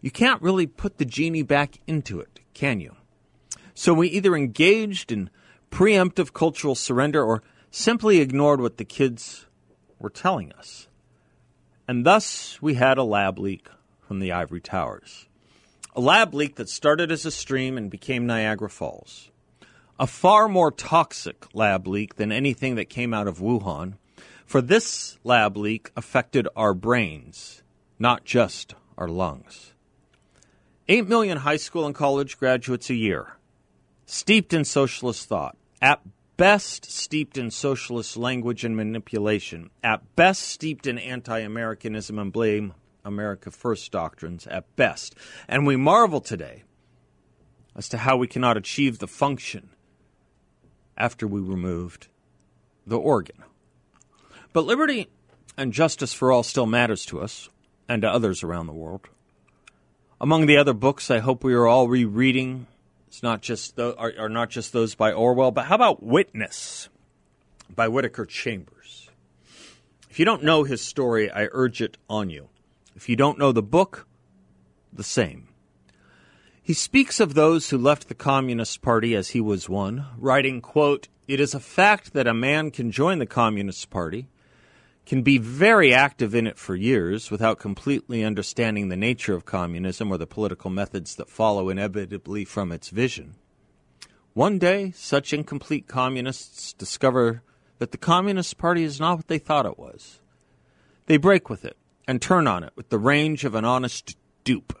you 0.00 0.10
can't 0.10 0.40
really 0.40 0.66
put 0.66 0.96
the 0.96 1.04
genie 1.04 1.42
back 1.42 1.76
into 1.86 2.18
it, 2.18 2.40
can 2.54 2.80
you? 2.80 2.96
So 3.74 3.92
we 3.92 4.08
either 4.08 4.34
engaged 4.34 5.12
in 5.12 5.28
preemptive 5.70 6.32
cultural 6.32 6.74
surrender 6.74 7.22
or 7.22 7.42
simply 7.70 8.20
ignored 8.20 8.62
what 8.62 8.78
the 8.78 8.86
kids 8.86 9.44
were 9.98 10.08
telling 10.08 10.50
us. 10.54 10.88
And 11.86 12.06
thus 12.06 12.62
we 12.62 12.76
had 12.76 12.96
a 12.96 13.04
lab 13.04 13.38
leak 13.38 13.68
from 14.00 14.18
the 14.18 14.32
ivory 14.32 14.62
towers. 14.62 15.28
A 15.94 16.00
lab 16.00 16.32
leak 16.32 16.56
that 16.56 16.70
started 16.70 17.12
as 17.12 17.26
a 17.26 17.30
stream 17.30 17.76
and 17.76 17.90
became 17.90 18.26
Niagara 18.26 18.70
Falls. 18.70 19.30
A 19.98 20.08
far 20.08 20.48
more 20.48 20.72
toxic 20.72 21.46
lab 21.54 21.86
leak 21.86 22.16
than 22.16 22.32
anything 22.32 22.74
that 22.74 22.86
came 22.88 23.14
out 23.14 23.28
of 23.28 23.38
Wuhan, 23.38 23.94
for 24.44 24.60
this 24.60 25.18
lab 25.22 25.56
leak 25.56 25.92
affected 25.96 26.48
our 26.56 26.74
brains, 26.74 27.62
not 27.96 28.24
just 28.24 28.74
our 28.98 29.06
lungs. 29.06 29.72
8 30.88 31.06
million 31.06 31.38
high 31.38 31.58
school 31.58 31.86
and 31.86 31.94
college 31.94 32.38
graduates 32.38 32.90
a 32.90 32.94
year, 32.94 33.36
steeped 34.04 34.52
in 34.52 34.64
socialist 34.64 35.28
thought, 35.28 35.56
at 35.80 36.00
best 36.36 36.90
steeped 36.90 37.38
in 37.38 37.52
socialist 37.52 38.16
language 38.16 38.64
and 38.64 38.76
manipulation, 38.76 39.70
at 39.84 40.16
best 40.16 40.42
steeped 40.42 40.88
in 40.88 40.98
anti 40.98 41.38
Americanism 41.38 42.18
and 42.18 42.32
blame 42.32 42.74
America 43.04 43.52
First 43.52 43.92
doctrines, 43.92 44.44
at 44.48 44.74
best. 44.74 45.14
And 45.46 45.66
we 45.66 45.76
marvel 45.76 46.20
today 46.20 46.64
as 47.76 47.88
to 47.90 47.98
how 47.98 48.16
we 48.16 48.26
cannot 48.26 48.56
achieve 48.56 48.98
the 48.98 49.06
function 49.06 49.70
after 50.96 51.26
we 51.26 51.40
removed 51.40 52.08
the 52.86 52.98
organ. 52.98 53.42
But 54.52 54.66
liberty 54.66 55.08
and 55.56 55.72
justice 55.72 56.12
for 56.12 56.30
all 56.30 56.42
still 56.42 56.66
matters 56.66 57.04
to 57.06 57.20
us 57.20 57.48
and 57.88 58.02
to 58.02 58.10
others 58.10 58.42
around 58.42 58.66
the 58.66 58.72
world. 58.72 59.08
Among 60.20 60.46
the 60.46 60.56
other 60.56 60.72
books 60.72 61.10
I 61.10 61.18
hope 61.18 61.44
we 61.44 61.54
are 61.54 61.66
all 61.66 61.88
rereading 61.88 62.66
it's 63.14 63.22
not 63.22 63.42
just 63.42 63.76
the, 63.76 63.94
are, 63.96 64.12
are 64.18 64.28
not 64.28 64.50
just 64.50 64.72
those 64.72 64.96
by 64.96 65.12
Orwell, 65.12 65.52
but 65.52 65.66
how 65.66 65.76
about 65.76 66.02
Witness 66.02 66.88
by 67.72 67.86
Whittaker 67.86 68.26
Chambers? 68.26 69.08
If 70.10 70.18
you 70.18 70.24
don't 70.24 70.42
know 70.42 70.64
his 70.64 70.80
story, 70.80 71.30
I 71.30 71.46
urge 71.52 71.80
it 71.80 71.96
on 72.10 72.28
you. 72.28 72.48
If 72.96 73.08
you 73.08 73.14
don't 73.14 73.38
know 73.38 73.52
the 73.52 73.62
book, 73.62 74.08
the 74.92 75.04
same. 75.04 75.46
He 76.66 76.72
speaks 76.72 77.20
of 77.20 77.34
those 77.34 77.68
who 77.68 77.76
left 77.76 78.08
the 78.08 78.14
Communist 78.14 78.80
Party 78.80 79.14
as 79.14 79.28
he 79.28 79.40
was 79.40 79.68
one, 79.68 80.06
writing, 80.16 80.62
quote, 80.62 81.08
It 81.28 81.38
is 81.38 81.52
a 81.52 81.60
fact 81.60 82.14
that 82.14 82.26
a 82.26 82.32
man 82.32 82.70
can 82.70 82.90
join 82.90 83.18
the 83.18 83.26
Communist 83.26 83.90
Party, 83.90 84.28
can 85.04 85.20
be 85.20 85.36
very 85.36 85.92
active 85.92 86.34
in 86.34 86.46
it 86.46 86.56
for 86.56 86.74
years 86.74 87.30
without 87.30 87.58
completely 87.58 88.24
understanding 88.24 88.88
the 88.88 88.96
nature 88.96 89.34
of 89.34 89.44
communism 89.44 90.10
or 90.10 90.16
the 90.16 90.26
political 90.26 90.70
methods 90.70 91.16
that 91.16 91.28
follow 91.28 91.68
inevitably 91.68 92.46
from 92.46 92.72
its 92.72 92.88
vision. 92.88 93.34
One 94.32 94.58
day, 94.58 94.90
such 94.96 95.34
incomplete 95.34 95.86
communists 95.86 96.72
discover 96.72 97.42
that 97.78 97.92
the 97.92 97.98
Communist 97.98 98.56
Party 98.56 98.84
is 98.84 98.98
not 98.98 99.18
what 99.18 99.28
they 99.28 99.38
thought 99.38 99.66
it 99.66 99.78
was. 99.78 100.18
They 101.04 101.18
break 101.18 101.50
with 101.50 101.66
it 101.66 101.76
and 102.08 102.22
turn 102.22 102.46
on 102.46 102.64
it 102.64 102.72
with 102.74 102.88
the 102.88 102.98
range 102.98 103.44
of 103.44 103.54
an 103.54 103.66
honest 103.66 104.16
dupe. 104.44 104.72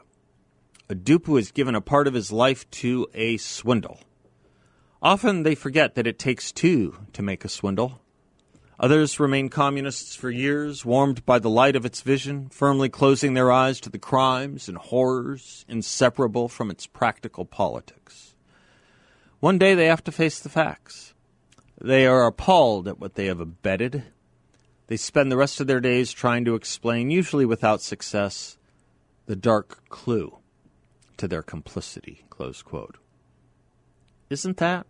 A 0.88 0.94
dupe 0.94 1.26
who 1.26 1.36
has 1.36 1.50
given 1.50 1.74
a 1.74 1.80
part 1.80 2.06
of 2.06 2.14
his 2.14 2.30
life 2.30 2.70
to 2.72 3.08
a 3.14 3.36
swindle. 3.38 4.00
Often 5.02 5.42
they 5.42 5.54
forget 5.54 5.94
that 5.94 6.06
it 6.06 6.18
takes 6.18 6.52
two 6.52 6.96
to 7.12 7.22
make 7.22 7.44
a 7.44 7.48
swindle 7.48 8.00
Others 8.78 9.20
remain 9.20 9.50
communists 9.50 10.16
for 10.16 10.30
years, 10.30 10.84
warmed 10.84 11.24
by 11.24 11.38
the 11.38 11.50
light 11.50 11.76
of 11.76 11.86
its 11.86 12.00
vision, 12.00 12.48
firmly 12.48 12.88
closing 12.88 13.34
their 13.34 13.52
eyes 13.52 13.80
to 13.80 13.90
the 13.90 14.00
crimes 14.00 14.68
and 14.68 14.76
horrors 14.76 15.64
inseparable 15.68 16.48
from 16.48 16.70
its 16.70 16.86
practical 16.86 17.44
politics. 17.44 18.34
One 19.38 19.58
day 19.58 19.74
they 19.74 19.86
have 19.86 20.02
to 20.04 20.12
face 20.12 20.40
the 20.40 20.48
facts. 20.48 21.14
They 21.80 22.04
are 22.06 22.26
appalled 22.26 22.88
at 22.88 22.98
what 22.98 23.14
they 23.14 23.26
have 23.26 23.40
abetted. 23.40 24.04
They 24.88 24.96
spend 24.96 25.30
the 25.30 25.36
rest 25.36 25.60
of 25.60 25.68
their 25.68 25.80
days 25.80 26.12
trying 26.12 26.44
to 26.46 26.56
explain, 26.56 27.10
usually 27.10 27.46
without 27.46 27.80
success, 27.80 28.58
the 29.26 29.36
dark 29.36 29.88
clue 29.88 30.38
to 31.16 31.28
their 31.28 31.42
complicity. 31.42 32.24
Close 32.30 32.62
quote. 32.62 32.96
Isn't 34.30 34.56
that? 34.58 34.86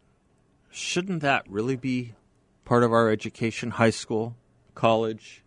Shouldn't 0.71 1.23
that 1.23 1.49
really 1.49 1.77
be 1.77 2.15
part 2.65 2.83
of 2.83 2.93
our 2.93 3.11
education, 3.11 3.73
high 3.73 3.91
school, 3.91 4.37
college, 4.75 5.43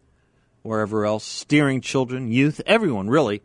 wherever 0.61 1.05
else, 1.05 1.23
steering 1.23 1.81
children, 1.81 2.31
youth, 2.31 2.61
everyone 2.65 3.09
really, 3.09 3.41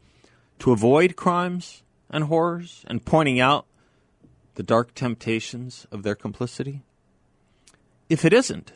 to 0.58 0.72
avoid 0.72 1.16
crimes 1.16 1.82
and 2.10 2.24
horrors 2.24 2.84
and 2.86 3.04
pointing 3.04 3.40
out 3.40 3.66
the 4.54 4.62
dark 4.62 4.94
temptations 4.94 5.86
of 5.90 6.02
their 6.02 6.14
complicity? 6.14 6.82
If 8.08 8.24
it 8.24 8.32
isn't, 8.32 8.72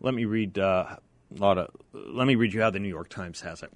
Let 0.00 0.12
me 0.12 0.26
read 0.26 0.58
uh, 0.58 0.96
a 1.34 1.38
lot 1.38 1.56
of. 1.56 1.70
Let 1.94 2.26
me 2.26 2.34
read 2.34 2.52
you 2.52 2.60
how 2.60 2.68
the 2.68 2.80
New 2.80 2.88
York 2.88 3.08
Times 3.08 3.40
has 3.40 3.62
it. 3.62 3.72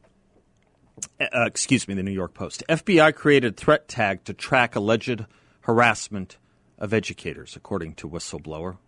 Uh, 1.21 1.45
excuse 1.45 1.87
me, 1.87 1.95
the 1.95 2.03
New 2.03 2.11
York 2.11 2.35
Post. 2.35 2.62
FBI 2.69 3.15
created 3.15 3.57
threat 3.57 3.87
tag 3.88 4.25
to 4.25 4.33
track 4.33 4.75
alleged 4.75 5.25
harassment 5.61 6.38
of 6.79 6.95
educators, 6.95 7.57
according 7.57 7.95
to 7.95 8.09
whistleblower 8.09 8.79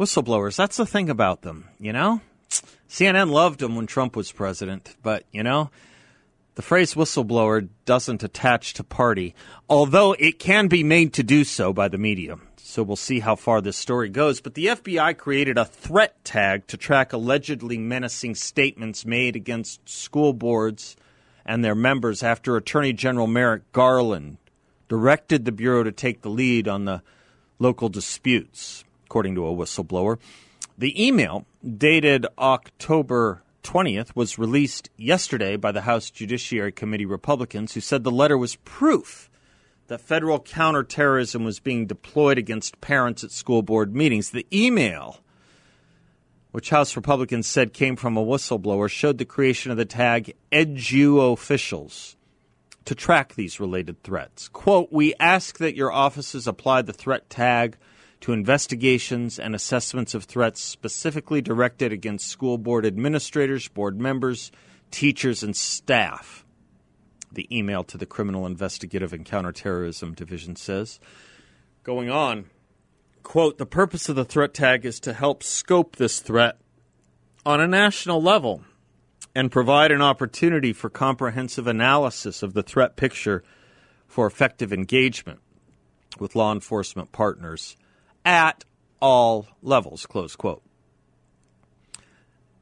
whistleblowers. 0.00 0.56
That's 0.56 0.78
the 0.78 0.86
thing 0.86 1.10
about 1.10 1.42
them, 1.42 1.68
you 1.78 1.92
know? 1.92 2.22
CNN 2.88 3.30
loved 3.30 3.60
them 3.60 3.76
when 3.76 3.86
Trump 3.86 4.16
was 4.16 4.32
president, 4.32 4.96
but, 5.02 5.24
you 5.30 5.42
know, 5.42 5.70
the 6.54 6.62
phrase 6.62 6.94
whistleblower 6.94 7.68
doesn't 7.84 8.22
attach 8.22 8.74
to 8.74 8.82
party, 8.82 9.34
although 9.68 10.14
it 10.18 10.38
can 10.38 10.68
be 10.68 10.82
made 10.82 11.12
to 11.12 11.22
do 11.22 11.44
so 11.44 11.72
by 11.72 11.86
the 11.86 11.98
media. 11.98 12.38
So 12.56 12.82
we'll 12.82 12.96
see 12.96 13.20
how 13.20 13.36
far 13.36 13.60
this 13.60 13.76
story 13.76 14.08
goes. 14.08 14.40
But 14.40 14.54
the 14.54 14.66
FBI 14.66 15.16
created 15.18 15.58
a 15.58 15.64
threat 15.64 16.24
tag 16.24 16.66
to 16.68 16.76
track 16.76 17.12
allegedly 17.12 17.78
menacing 17.78 18.36
statements 18.36 19.04
made 19.04 19.36
against 19.36 19.88
school 19.88 20.32
boards 20.32 20.96
and 21.44 21.64
their 21.64 21.74
members 21.74 22.22
after 22.22 22.56
Attorney 22.56 22.92
General 22.92 23.26
Merrick 23.26 23.70
Garland 23.72 24.38
directed 24.88 25.44
the 25.44 25.52
Bureau 25.52 25.82
to 25.82 25.92
take 25.92 26.22
the 26.22 26.30
lead 26.30 26.66
on 26.66 26.84
the 26.84 27.02
local 27.58 27.88
disputes 27.88 28.84
according 29.06 29.34
to 29.34 29.46
a 29.46 29.52
whistleblower. 29.52 30.18
The 30.78 31.06
email, 31.06 31.44
dated 31.62 32.26
October 32.38 33.42
20th, 33.64 34.14
was 34.14 34.38
released 34.38 34.88
yesterday 34.96 35.56
by 35.56 35.72
the 35.72 35.82
House 35.82 36.10
Judiciary 36.10 36.72
Committee 36.72 37.06
Republicans, 37.06 37.74
who 37.74 37.80
said 37.80 38.04
the 38.04 38.10
letter 38.10 38.38
was 38.38 38.56
proof 38.64 39.28
that 39.88 40.00
federal 40.00 40.38
counterterrorism 40.38 41.42
was 41.42 41.58
being 41.58 41.86
deployed 41.86 42.38
against 42.38 42.80
parents 42.80 43.24
at 43.24 43.32
school 43.32 43.62
board 43.62 43.94
meetings. 43.94 44.30
The 44.30 44.46
email, 44.52 45.18
which 46.52 46.70
House 46.70 46.96
Republicans 46.96 47.46
said 47.46 47.72
came 47.72 47.96
from 47.96 48.16
a 48.16 48.24
whistleblower, 48.24 48.88
showed 48.90 49.18
the 49.18 49.24
creation 49.24 49.70
of 49.70 49.76
the 49.76 49.84
tag 49.84 50.34
EDU 50.50 51.32
officials 51.32 52.16
to 52.84 52.94
track 52.94 53.34
these 53.34 53.60
related 53.60 54.02
threats. 54.02 54.48
Quote, 54.48 54.90
We 54.90 55.14
ask 55.20 55.58
that 55.58 55.76
your 55.76 55.92
offices 55.92 56.46
apply 56.46 56.82
the 56.82 56.92
threat 56.92 57.30
tag 57.30 57.76
to 58.20 58.32
investigations 58.32 59.38
and 59.38 59.54
assessments 59.54 60.14
of 60.14 60.24
threats 60.24 60.60
specifically 60.62 61.40
directed 61.40 61.92
against 61.92 62.28
school 62.28 62.58
board 62.58 62.84
administrators, 62.84 63.68
board 63.68 64.00
members, 64.00 64.50
teachers, 64.90 65.42
and 65.42 65.56
staff. 65.56 66.44
the 67.32 67.46
email 67.56 67.84
to 67.84 67.96
the 67.96 68.06
Criminal 68.06 68.44
Investigative 68.44 69.12
and 69.12 69.24
Counterterrorism 69.24 70.14
Division 70.14 70.56
says. 70.56 70.98
Going 71.84 72.10
on, 72.10 72.46
quote, 73.22 73.58
the 73.58 73.66
purpose 73.66 74.08
of 74.08 74.16
the 74.16 74.24
threat 74.24 74.54
tag 74.54 74.84
is 74.84 75.00
to 75.00 75.12
help 75.12 75.42
scope 75.42 75.96
this 75.96 76.20
threat 76.20 76.58
on 77.44 77.60
a 77.60 77.66
national 77.66 78.22
level 78.22 78.62
and 79.34 79.52
provide 79.52 79.92
an 79.92 80.02
opportunity 80.02 80.72
for 80.72 80.90
comprehensive 80.90 81.66
analysis 81.66 82.42
of 82.42 82.54
the 82.54 82.62
threat 82.62 82.96
picture 82.96 83.42
for 84.06 84.26
effective 84.26 84.72
engagement 84.72 85.40
with 86.18 86.34
law 86.34 86.52
enforcement 86.52 87.12
partners 87.12 87.76
at 88.24 88.64
all 89.00 89.46
levels, 89.62 90.06
close 90.06 90.36
quote. 90.36 90.62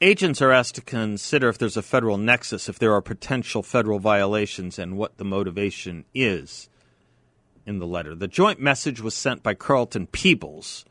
Agents 0.00 0.40
are 0.40 0.52
asked 0.52 0.76
to 0.76 0.80
consider 0.80 1.48
if 1.48 1.58
there's 1.58 1.76
a 1.76 1.82
federal 1.82 2.18
nexus, 2.18 2.68
if 2.68 2.78
there 2.78 2.94
are 2.94 3.00
potential 3.00 3.64
federal 3.64 3.98
violations, 3.98 4.78
and 4.78 4.96
what 4.96 5.16
the 5.16 5.24
motivation 5.24 6.04
is 6.14 6.68
in 7.68 7.78
the 7.78 7.86
letter. 7.86 8.14
The 8.14 8.26
joint 8.26 8.58
message 8.58 9.00
was 9.00 9.14
sent 9.14 9.42
by 9.42 9.52
Carlton 9.52 10.06
Peeples. 10.06 10.84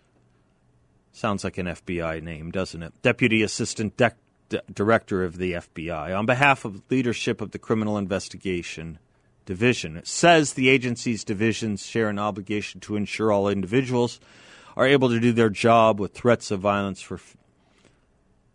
Sounds 1.11 1.43
like 1.43 1.57
an 1.57 1.65
FBI 1.65 2.21
name, 2.21 2.51
doesn't 2.51 2.83
it? 2.83 2.93
Deputy 3.01 3.41
Assistant 3.41 3.97
De- 3.97 4.13
Director 4.71 5.23
of 5.23 5.37
the 5.37 5.53
FBI, 5.53 6.17
on 6.17 6.27
behalf 6.27 6.63
of 6.65 6.83
leadership 6.91 7.41
of 7.41 7.49
the 7.51 7.57
Criminal 7.57 7.97
Investigation 7.97 8.99
Division. 9.45 9.97
It 9.97 10.07
says 10.07 10.53
the 10.53 10.69
agency's 10.69 11.23
divisions 11.23 11.83
share 11.83 12.09
an 12.09 12.19
obligation 12.19 12.79
to 12.81 12.95
ensure 12.95 13.31
all 13.31 13.49
individuals 13.49 14.19
are 14.75 14.85
able 14.85 15.09
to 15.09 15.19
do 15.19 15.31
their 15.31 15.49
job 15.49 15.99
with 15.99 16.13
threats 16.13 16.51
of 16.51 16.59
violence 16.59 17.01
for 17.01 17.19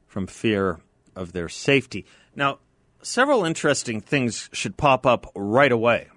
from 0.06 0.28
fear 0.28 0.78
of 1.16 1.32
their 1.32 1.48
safety. 1.48 2.06
Now, 2.36 2.58
several 3.02 3.44
interesting 3.44 4.00
things 4.00 4.48
should 4.52 4.76
pop 4.76 5.06
up 5.06 5.26
right 5.34 5.72
away. 5.72 6.08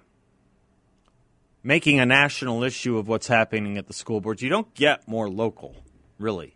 Making 1.66 1.98
a 1.98 2.06
national 2.06 2.62
issue 2.62 2.96
of 2.96 3.08
what's 3.08 3.26
happening 3.26 3.76
at 3.76 3.88
the 3.88 3.92
school 3.92 4.20
boards. 4.20 4.40
You 4.40 4.48
don't 4.48 4.72
get 4.74 5.08
more 5.08 5.28
local, 5.28 5.74
really, 6.16 6.54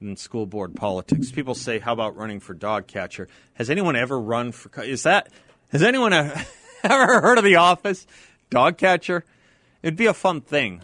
than 0.00 0.16
school 0.16 0.46
board 0.46 0.76
politics. 0.76 1.32
People 1.32 1.56
say, 1.56 1.80
"How 1.80 1.92
about 1.92 2.16
running 2.16 2.38
for 2.38 2.54
dog 2.54 2.86
catcher?" 2.86 3.26
Has 3.54 3.70
anyone 3.70 3.96
ever 3.96 4.20
run 4.20 4.52
for? 4.52 4.84
Is 4.84 5.02
that? 5.02 5.30
Has 5.72 5.82
anyone 5.82 6.12
ever 6.84 7.20
heard 7.22 7.38
of 7.38 7.44
the 7.44 7.56
office? 7.56 8.06
Dog 8.50 8.78
catcher. 8.78 9.24
It'd 9.82 9.96
be 9.96 10.06
a 10.06 10.14
fun 10.14 10.42
thing. 10.42 10.82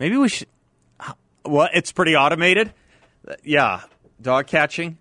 Maybe 0.00 0.16
we 0.16 0.28
should. 0.28 0.48
Well, 1.44 1.68
it's 1.72 1.92
pretty 1.92 2.16
automated. 2.16 2.72
Yeah, 3.44 3.82
dog 4.20 4.48
catching. 4.48 4.98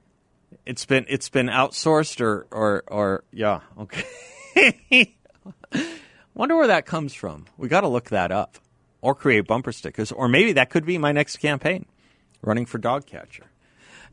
It's 0.68 0.86
been 0.86 1.08
it's 1.10 1.30
been 1.30 1.48
outsourced 1.48 2.22
or 2.22 2.46
or 2.52 2.84
or 2.86 3.24
yeah 3.32 3.62
okay. 3.80 5.18
Wonder 6.36 6.56
where 6.56 6.68
that 6.68 6.86
comes 6.86 7.16
from. 7.16 7.46
We 7.58 7.68
got 7.68 7.82
to 7.82 7.88
look 7.88 8.10
that 8.10 8.32
up, 8.32 8.60
or 9.02 9.16
create 9.16 9.48
bumper 9.48 9.72
stickers, 9.72 10.12
or 10.12 10.28
maybe 10.28 10.54
that 10.54 10.70
could 10.70 10.86
be 10.86 11.00
my 11.00 11.12
next 11.12 11.38
campaign, 11.38 11.88
running 12.44 12.68
for 12.68 12.78
dog 12.78 13.08
catcher. 13.08 13.46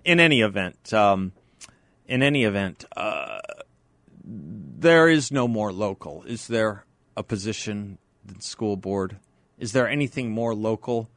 In 0.05 0.19
any 0.19 0.41
event, 0.41 0.95
um, 0.95 1.33
in 2.07 2.23
any 2.23 2.45
event, 2.45 2.87
uh, 2.97 3.41
there 4.25 5.09
is 5.09 5.31
no 5.31 5.47
more 5.47 5.73
local. 5.73 6.23
Is 6.23 6.47
there 6.47 6.87
a 7.17 7.23
position 7.23 7.99
than 8.25 8.41
school 8.41 8.77
board? 8.77 9.19
Is 9.59 9.73
there 9.73 9.87
anything 9.87 10.31
more 10.31 10.55
local 10.55 11.11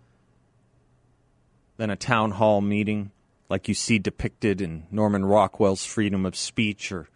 than 1.78 1.90
a 1.90 1.96
town 1.96 2.32
hall 2.32 2.60
meeting? 2.60 3.12
like 3.50 3.68
you 3.68 3.74
see 3.74 4.00
depicted 4.00 4.62
in 4.62 4.88
Norman 4.92 5.26
Rockwell's 5.26 5.86
Freedom 5.86 6.26
of 6.26 6.36
Speech, 6.36 6.92
or 6.92 7.10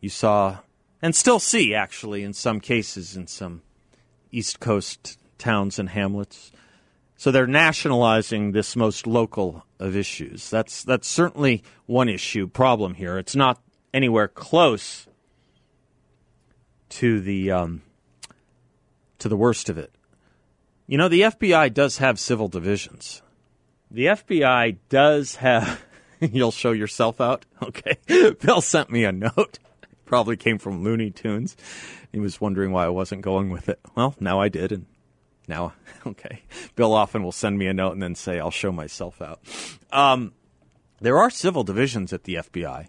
you 0.00 0.08
saw, 0.08 0.58
and 1.04 1.14
still 1.14 1.38
see 1.38 1.74
actually 1.74 2.22
in 2.22 2.32
some 2.32 2.60
cases 2.60 3.14
in 3.14 3.26
some 3.26 3.60
East 4.32 4.58
Coast 4.58 5.18
towns 5.36 5.78
and 5.78 5.90
hamlets. 5.90 6.50
So 7.18 7.30
they're 7.30 7.46
nationalizing 7.46 8.52
this 8.52 8.74
most 8.74 9.06
local 9.06 9.66
of 9.78 9.94
issues. 9.94 10.48
That's 10.48 10.82
that's 10.82 11.06
certainly 11.06 11.62
one 11.84 12.08
issue 12.08 12.48
problem 12.48 12.94
here. 12.94 13.18
It's 13.18 13.36
not 13.36 13.60
anywhere 13.92 14.28
close 14.28 15.06
to 16.88 17.20
the 17.20 17.50
um, 17.50 17.82
to 19.18 19.28
the 19.28 19.36
worst 19.36 19.68
of 19.68 19.76
it. 19.76 19.92
You 20.86 20.96
know, 20.96 21.08
the 21.08 21.20
FBI 21.20 21.74
does 21.74 21.98
have 21.98 22.18
civil 22.18 22.48
divisions. 22.48 23.20
The 23.90 24.06
FBI 24.06 24.78
does 24.88 25.36
have. 25.36 25.84
You'll 26.20 26.50
show 26.50 26.72
yourself 26.72 27.20
out? 27.20 27.44
Okay. 27.62 27.98
Bill 28.40 28.60
sent 28.62 28.90
me 28.90 29.04
a 29.04 29.12
note. 29.12 29.58
Probably 30.04 30.36
came 30.36 30.58
from 30.58 30.82
Looney 30.82 31.10
Tunes. 31.10 31.56
He 32.12 32.18
was 32.18 32.40
wondering 32.40 32.72
why 32.72 32.84
I 32.84 32.90
wasn't 32.90 33.22
going 33.22 33.50
with 33.50 33.68
it. 33.68 33.80
Well, 33.94 34.14
now 34.20 34.40
I 34.40 34.48
did, 34.48 34.72
and 34.72 34.86
now, 35.48 35.74
okay. 36.06 36.42
Bill 36.76 36.94
often 36.94 37.22
will 37.22 37.32
send 37.32 37.58
me 37.58 37.66
a 37.66 37.74
note 37.74 37.92
and 37.92 38.02
then 38.02 38.14
say, 38.14 38.38
I'll 38.38 38.50
show 38.50 38.72
myself 38.72 39.20
out. 39.22 39.40
Um, 39.92 40.32
there 41.00 41.18
are 41.18 41.30
civil 41.30 41.64
divisions 41.64 42.12
at 42.12 42.24
the 42.24 42.34
FBI. 42.34 42.88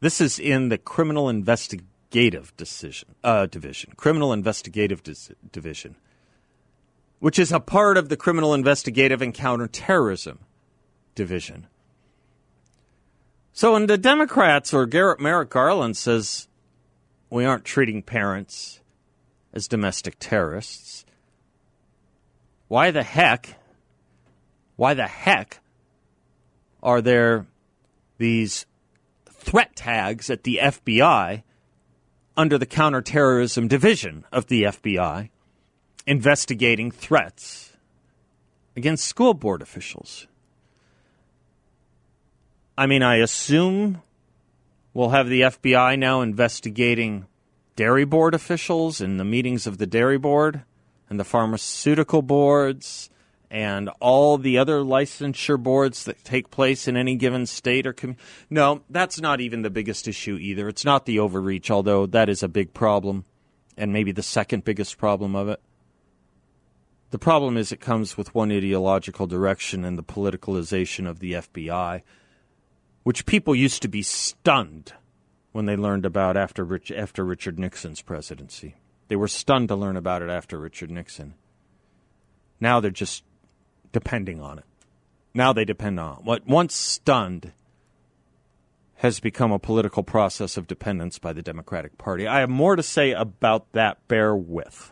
This 0.00 0.20
is 0.20 0.38
in 0.38 0.68
the 0.68 0.78
criminal 0.78 1.28
investigative 1.28 2.56
decision, 2.56 3.14
uh, 3.24 3.46
division, 3.46 3.92
criminal 3.96 4.32
investigative 4.32 5.02
dis- 5.02 5.30
division 5.50 5.96
which 7.18 7.38
is 7.38 7.52
a 7.52 7.60
part 7.60 7.96
of 7.96 8.08
the 8.08 8.16
Criminal 8.16 8.54
Investigative 8.54 9.22
and 9.22 9.32
Counterterrorism 9.32 10.40
Division. 11.14 11.66
So 13.56 13.72
when 13.72 13.86
the 13.86 13.96
Democrats 13.96 14.74
or 14.74 14.84
Garrett 14.84 15.18
Merrick 15.18 15.48
Garland 15.48 15.96
says 15.96 16.46
we 17.30 17.46
aren't 17.46 17.64
treating 17.64 18.02
parents 18.02 18.80
as 19.54 19.66
domestic 19.66 20.16
terrorists, 20.18 21.06
why 22.68 22.90
the 22.90 23.02
heck, 23.02 23.56
why 24.76 24.92
the 24.92 25.06
heck 25.06 25.60
are 26.82 27.00
there 27.00 27.46
these 28.18 28.66
threat 29.24 29.74
tags 29.74 30.28
at 30.28 30.42
the 30.42 30.60
FBI 30.62 31.42
under 32.36 32.58
the 32.58 32.66
Counterterrorism 32.66 33.68
Division 33.68 34.26
of 34.30 34.48
the 34.48 34.64
FBI 34.64 35.30
investigating 36.06 36.90
threats 36.90 37.72
against 38.76 39.06
school 39.06 39.32
board 39.32 39.62
officials. 39.62 40.26
I 42.78 42.86
mean, 42.86 43.02
I 43.02 43.16
assume 43.16 44.02
we'll 44.92 45.10
have 45.10 45.28
the 45.28 45.42
FBI 45.42 45.98
now 45.98 46.20
investigating 46.20 47.26
dairy 47.74 48.04
board 48.04 48.34
officials 48.34 49.00
in 49.00 49.16
the 49.16 49.24
meetings 49.24 49.66
of 49.66 49.78
the 49.78 49.86
dairy 49.86 50.18
board 50.18 50.62
and 51.08 51.18
the 51.18 51.24
pharmaceutical 51.24 52.20
boards 52.20 53.08
and 53.50 53.88
all 54.00 54.36
the 54.36 54.58
other 54.58 54.80
licensure 54.80 55.62
boards 55.62 56.04
that 56.04 56.22
take 56.24 56.50
place 56.50 56.86
in 56.86 56.96
any 56.96 57.14
given 57.14 57.46
state 57.46 57.86
or 57.86 57.92
community. 57.94 58.22
No, 58.50 58.82
that's 58.90 59.20
not 59.20 59.40
even 59.40 59.62
the 59.62 59.70
biggest 59.70 60.06
issue 60.06 60.36
either. 60.36 60.68
It's 60.68 60.84
not 60.84 61.06
the 61.06 61.18
overreach, 61.18 61.70
although 61.70 62.06
that 62.06 62.28
is 62.28 62.42
a 62.42 62.48
big 62.48 62.74
problem 62.74 63.24
and 63.76 63.92
maybe 63.92 64.12
the 64.12 64.22
second 64.22 64.64
biggest 64.64 64.98
problem 64.98 65.36
of 65.36 65.48
it. 65.48 65.60
The 67.10 67.18
problem 67.18 67.56
is 67.56 67.72
it 67.72 67.80
comes 67.80 68.16
with 68.16 68.34
one 68.34 68.50
ideological 68.50 69.26
direction 69.26 69.84
and 69.84 69.96
the 69.96 70.02
politicalization 70.02 71.08
of 71.08 71.20
the 71.20 71.34
FBI, 71.34 72.02
which 73.06 73.24
people 73.24 73.54
used 73.54 73.82
to 73.82 73.88
be 73.88 74.02
stunned 74.02 74.92
when 75.52 75.64
they 75.66 75.76
learned 75.76 76.04
about 76.04 76.36
after, 76.36 76.64
Rich, 76.64 76.90
after 76.90 77.24
Richard 77.24 77.56
Nixon's 77.56 78.02
presidency. 78.02 78.74
They 79.06 79.14
were 79.14 79.28
stunned 79.28 79.68
to 79.68 79.76
learn 79.76 79.96
about 79.96 80.22
it 80.22 80.28
after 80.28 80.58
Richard 80.58 80.90
Nixon. 80.90 81.34
Now 82.58 82.80
they're 82.80 82.90
just 82.90 83.22
depending 83.92 84.40
on 84.40 84.58
it. 84.58 84.64
Now 85.34 85.52
they 85.52 85.64
depend 85.64 86.00
on. 86.00 86.16
What 86.24 86.48
once 86.48 86.74
stunned 86.74 87.52
has 88.96 89.20
become 89.20 89.52
a 89.52 89.60
political 89.60 90.02
process 90.02 90.56
of 90.56 90.66
dependence 90.66 91.20
by 91.20 91.32
the 91.32 91.42
Democratic 91.42 91.98
Party. 91.98 92.26
I 92.26 92.40
have 92.40 92.50
more 92.50 92.74
to 92.74 92.82
say 92.82 93.12
about 93.12 93.70
that. 93.70 94.08
Bear 94.08 94.34
with. 94.34 94.90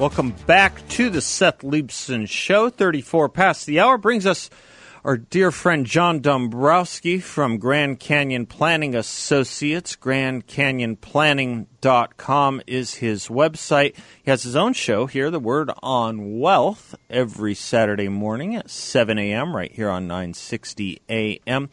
Welcome 0.00 0.30
back 0.46 0.88
to 0.90 1.10
the 1.10 1.20
Seth 1.20 1.58
Leibsohn 1.58 2.26
Show. 2.26 2.70
34 2.70 3.28
past 3.28 3.66
the 3.66 3.80
hour 3.80 3.98
brings 3.98 4.24
us 4.24 4.48
our 5.04 5.18
dear 5.18 5.50
friend 5.50 5.84
John 5.84 6.20
Dombroski 6.20 7.22
from 7.22 7.58
Grand 7.58 8.00
Canyon 8.00 8.46
Planning 8.46 8.94
Associates. 8.94 9.96
GrandCanyonPlanning.com 9.96 12.62
is 12.66 12.94
his 12.94 13.28
website. 13.28 13.94
He 14.22 14.30
has 14.30 14.42
his 14.42 14.56
own 14.56 14.72
show 14.72 15.04
here, 15.04 15.30
The 15.30 15.38
Word 15.38 15.70
on 15.82 16.38
Wealth, 16.40 16.94
every 17.10 17.54
Saturday 17.54 18.08
morning 18.08 18.56
at 18.56 18.70
7 18.70 19.18
a.m. 19.18 19.54
right 19.54 19.70
here 19.70 19.90
on 19.90 20.06
960 20.08 21.02
a.m. 21.10 21.68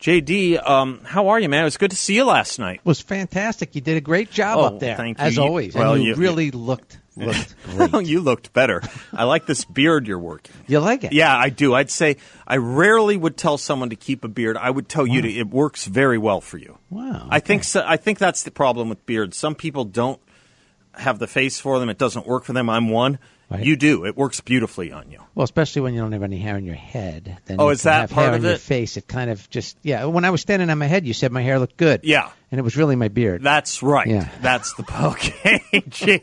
JD, 0.00 0.68
um, 0.68 1.00
how 1.04 1.28
are 1.28 1.38
you, 1.38 1.48
man? 1.48 1.60
It 1.62 1.64
was 1.64 1.76
good 1.76 1.90
to 1.92 1.96
see 1.96 2.16
you 2.16 2.24
last 2.24 2.58
night. 2.58 2.80
was 2.84 3.00
fantastic. 3.00 3.76
You 3.76 3.80
did 3.82 3.96
a 3.96 4.00
great 4.00 4.32
job 4.32 4.58
Oh, 4.58 4.64
up 4.64 4.80
there, 4.80 4.96
thank 4.96 5.18
you. 5.18 5.24
as 5.24 5.38
always. 5.38 5.76
well, 5.76 5.94
and 5.94 6.02
you, 6.02 6.08
you- 6.10 6.16
really 6.16 6.50
looked 6.50 6.98
looked 7.26 7.54
great. 7.64 8.06
you 8.06 8.20
looked 8.20 8.52
better. 8.52 8.82
I 9.12 9.24
like 9.24 9.46
this 9.46 9.64
beard 9.64 10.06
you're 10.06 10.18
working. 10.18 10.54
you 10.66 10.80
like 10.80 11.04
it? 11.04 11.12
Yeah, 11.12 11.36
I 11.36 11.50
do. 11.50 11.74
I'd 11.74 11.90
say 11.90 12.16
I 12.46 12.56
rarely 12.56 13.16
would 13.16 13.36
tell 13.36 13.58
someone 13.58 13.90
to 13.90 13.96
keep 13.96 14.24
a 14.24 14.28
beard. 14.28 14.56
I 14.56 14.70
would 14.70 14.88
tell 14.88 15.06
you 15.06 15.22
to. 15.22 15.28
It 15.28 15.48
works 15.48 15.84
very 15.84 16.18
well 16.18 16.40
for 16.40 16.58
you. 16.58 16.78
Wow, 16.90 17.28
I 17.30 17.40
think 17.40 17.64
so, 17.64 17.84
I 17.86 17.96
think 17.96 18.18
that's 18.18 18.42
the 18.42 18.50
problem 18.50 18.88
with 18.88 19.04
beards. 19.06 19.36
Some 19.36 19.54
people 19.54 19.84
don't 19.84 20.20
have 20.94 21.18
the 21.18 21.26
face 21.26 21.60
for 21.60 21.78
them. 21.78 21.88
It 21.88 21.98
doesn't 21.98 22.26
work 22.26 22.44
for 22.44 22.52
them. 22.52 22.68
I'm 22.68 22.88
one. 22.88 23.18
Right. 23.50 23.64
You 23.64 23.76
do. 23.76 24.04
It 24.04 24.14
works 24.14 24.42
beautifully 24.42 24.92
on 24.92 25.10
you. 25.10 25.20
Well, 25.34 25.44
especially 25.44 25.80
when 25.80 25.94
you 25.94 26.00
don't 26.00 26.12
have 26.12 26.22
any 26.22 26.36
hair 26.38 26.58
in 26.58 26.66
your 26.66 26.74
head. 26.74 27.38
Then 27.46 27.56
Oh, 27.58 27.70
is 27.70 27.84
that 27.84 28.10
part 28.10 28.26
hair 28.26 28.34
of 28.34 28.40
on 28.40 28.42
your 28.42 28.52
it? 28.56 28.60
face? 28.60 28.98
It 28.98 29.08
kind 29.08 29.30
of 29.30 29.48
just 29.48 29.78
yeah. 29.82 30.04
When 30.04 30.26
I 30.26 30.30
was 30.30 30.42
standing 30.42 30.68
on 30.68 30.76
my 30.76 30.84
head, 30.86 31.06
you 31.06 31.14
said 31.14 31.32
my 31.32 31.40
hair 31.40 31.58
looked 31.58 31.78
good. 31.78 32.00
Yeah. 32.04 32.28
and 32.50 32.58
it 32.58 32.62
was 32.62 32.76
really 32.76 32.94
my 32.94 33.08
beard. 33.08 33.42
That's 33.42 33.82
right. 33.82 34.06
Yeah. 34.06 34.28
That's 34.42 34.74
the 34.74 34.84
okay. 35.02 36.22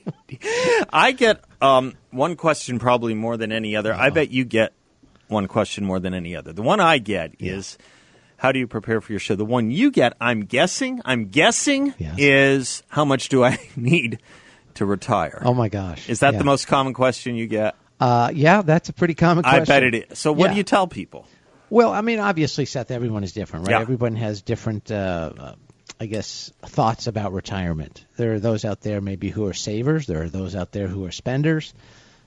I 0.93 1.11
get 1.13 1.43
um, 1.61 1.95
one 2.11 2.35
question 2.35 2.77
probably 2.79 3.13
more 3.15 3.37
than 3.37 3.51
any 3.51 3.75
other. 3.75 3.93
I 3.93 4.09
bet 4.11 4.29
you 4.29 4.45
get 4.45 4.73
one 5.27 5.47
question 5.47 5.83
more 5.83 5.99
than 5.99 6.13
any 6.13 6.35
other. 6.35 6.53
The 6.53 6.61
one 6.61 6.79
I 6.79 6.99
get 6.99 7.33
is, 7.39 7.77
how 8.37 8.51
do 8.51 8.59
you 8.59 8.67
prepare 8.67 9.01
for 9.01 9.11
your 9.13 9.19
show? 9.19 9.35
The 9.35 9.45
one 9.45 9.71
you 9.71 9.89
get, 9.89 10.13
I'm 10.21 10.41
guessing, 10.41 11.01
I'm 11.05 11.29
guessing, 11.29 11.93
Yes. 11.97 12.15
is 12.19 12.83
how 12.89 13.05
much 13.05 13.29
do 13.29 13.43
I 13.43 13.57
need 13.75 14.19
to 14.75 14.85
retire? 14.85 15.41
oh 15.45 15.53
my 15.53 15.69
gosh, 15.69 16.09
Is 16.09 16.19
that 16.21 16.33
Yeah. 16.33 16.39
the 16.39 16.45
most 16.45 16.67
common 16.67 16.93
question 16.93 17.35
you 17.35 17.47
get? 17.47 17.75
Uh, 17.99 18.31
yeah, 18.33 18.61
that's 18.61 18.89
a 18.89 18.93
pretty 18.93 19.13
common 19.13 19.43
question. 19.43 19.61
I 19.61 19.65
bet 19.65 19.83
it 19.83 19.95
is. 20.11 20.19
So 20.19 20.31
what 20.33 20.45
Yeah. 20.47 20.51
do 20.51 20.57
you 20.57 20.63
tell 20.63 20.87
people? 20.87 21.25
Well, 21.69 21.91
I 21.91 22.01
mean, 22.01 22.19
obviously, 22.19 22.65
Seth, 22.65 22.91
everyone 22.91 23.23
is 23.23 23.31
different, 23.33 23.65
right? 23.67 23.71
Yeah. 23.75 23.81
Everyone 23.81 24.15
has 24.17 24.41
different, 24.41 24.91
uh, 24.91 25.31
uh, 25.37 25.55
I 25.99 26.05
guess, 26.05 26.51
thoughts 26.61 27.07
about 27.07 27.31
retirement. 27.33 28.05
There 28.17 28.33
are 28.33 28.39
those 28.39 28.65
out 28.65 28.81
there 28.81 29.01
maybe 29.01 29.29
who 29.29 29.47
are 29.47 29.53
savers. 29.53 30.05
There 30.07 30.21
are 30.21 30.29
those 30.29 30.55
out 30.55 30.71
there 30.73 30.87
who 30.87 31.05
are 31.05 31.11
spenders. 31.11 31.73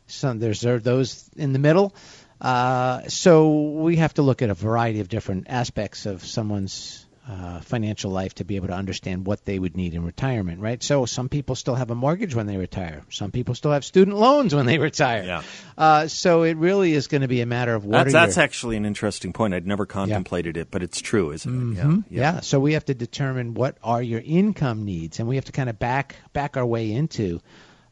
Some 0.07 0.39
there's 0.39 0.63
there 0.63 0.77
are 0.77 0.81
those 0.81 1.29
in 1.37 1.53
the 1.53 1.59
middle. 1.59 1.95
Uh, 2.41 3.03
so 3.09 3.73
we 3.73 3.97
have 3.97 4.15
to 4.15 4.23
look 4.23 4.43
at 4.43 4.49
a 4.51 4.55
variety 4.55 5.01
of 5.01 5.09
different 5.09 5.47
aspects 5.51 6.07
of 6.07 6.25
someone's 6.25 7.05
uh, 7.29 7.61
financial 7.61 8.11
life 8.11 8.35
to 8.37 8.45
be 8.45 8.57
able 8.57 8.69
to 8.69 8.75
understand 8.75 9.27
what 9.27 9.45
they 9.45 9.59
would 9.59 9.77
need 9.77 9.93
in 9.93 10.03
retirement, 10.03 10.61
right? 10.61 10.83
So 10.83 11.05
some 11.05 11.29
people 11.29 11.55
still 11.57 11.75
have 11.75 11.91
a 11.91 11.95
mortgage 11.95 12.35
when 12.35 12.47
they 12.47 12.57
retire. 12.57 13.03
Some 13.11 13.33
people 13.33 13.55
still 13.55 13.73
have 13.73 13.85
student 13.85 14.17
loans 14.17 14.55
when 14.55 14.65
they 14.65 14.79
retire. 14.79 15.25
Yeah. 15.25 15.43
Uh, 15.77 16.09
so 16.09 16.45
it 16.45 16.57
really 16.57 16.95
is 16.95 17.07
going 17.07 17.21
to 17.21 17.29
be 17.29 17.43
a 17.43 17.47
matter 17.47 17.75
of 17.75 17.85
what 17.85 18.05
That's, 18.05 18.13
that's 18.15 18.37
your, 18.37 18.45
actually 18.45 18.77
an 18.79 18.87
interesting 18.87 19.35
point. 19.35 19.53
I'd 19.53 19.67
never 19.67 19.85
contemplated 19.85 20.57
it, 20.57 20.71
but 20.71 20.83
it's 20.83 21.03
true, 21.03 21.33
isn't 21.33 21.77
it? 21.77 21.85
Mhm. 21.85 22.05
Yeah. 22.09 22.41
So 22.41 22.61
we 22.61 22.73
have 22.73 22.87
to 22.87 22.95
determine 22.95 23.53
what 23.53 23.77
are 23.85 24.03
your 24.03 24.23
income 24.25 24.87
needs, 24.87 25.19
and 25.19 25.29
we 25.29 25.37
have 25.37 25.45
to 25.45 25.53
kind 25.53 25.69
of 25.69 25.79
back 25.79 26.17
back 26.33 26.57
our 26.57 26.65
way 26.65 26.91
into 26.91 27.41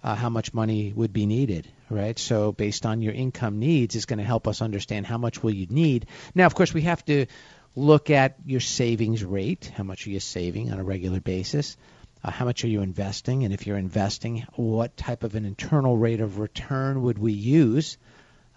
uh, 0.03 0.15
how 0.15 0.31
much 0.31 0.55
money 0.55 0.93
would 0.95 1.13
be 1.13 1.27
needed, 1.27 1.69
right? 1.91 2.19
So 2.19 2.53
based 2.53 2.87
on 2.87 3.03
your 3.03 3.13
income 3.13 3.59
needs 3.59 3.97
is 3.97 4.07
going 4.07 4.19
to 4.19 4.25
help 4.25 4.47
us 4.47 4.63
understand 4.63 5.05
how 5.05 5.19
much 5.19 5.43
will 5.43 5.53
you 5.53 5.67
need. 5.69 6.07
Now, 6.35 6.47
of 6.47 6.55
course, 6.55 6.73
we 6.73 6.83
have 6.83 7.05
to 7.07 7.27
look 7.77 8.11
at 8.11 8.37
your 8.45 8.61
savings 8.61 9.23
rate. 9.23 9.71
How 9.77 9.85
much 9.85 10.07
are 10.07 10.11
you 10.11 10.21
saving 10.21 10.73
on 10.73 10.81
a 10.81 10.85
regular 10.85 11.21
basis? 11.21 11.77
Uh, 12.25 12.33
how 12.33 12.45
much 12.45 12.65
are 12.65 12.69
you 12.69 12.81
investing? 12.83 13.45
And 13.45 13.55
if 13.55 13.67
you're 13.67 13.79
investing, 13.79 14.47
what 14.57 14.97
type 14.97 15.23
of 15.23 15.37
an 15.37 15.45
internal 15.45 15.97
rate 15.97 16.21
of 16.21 16.39
return 16.41 17.03
would 17.03 17.19
we 17.19 17.33
use? 17.33 17.99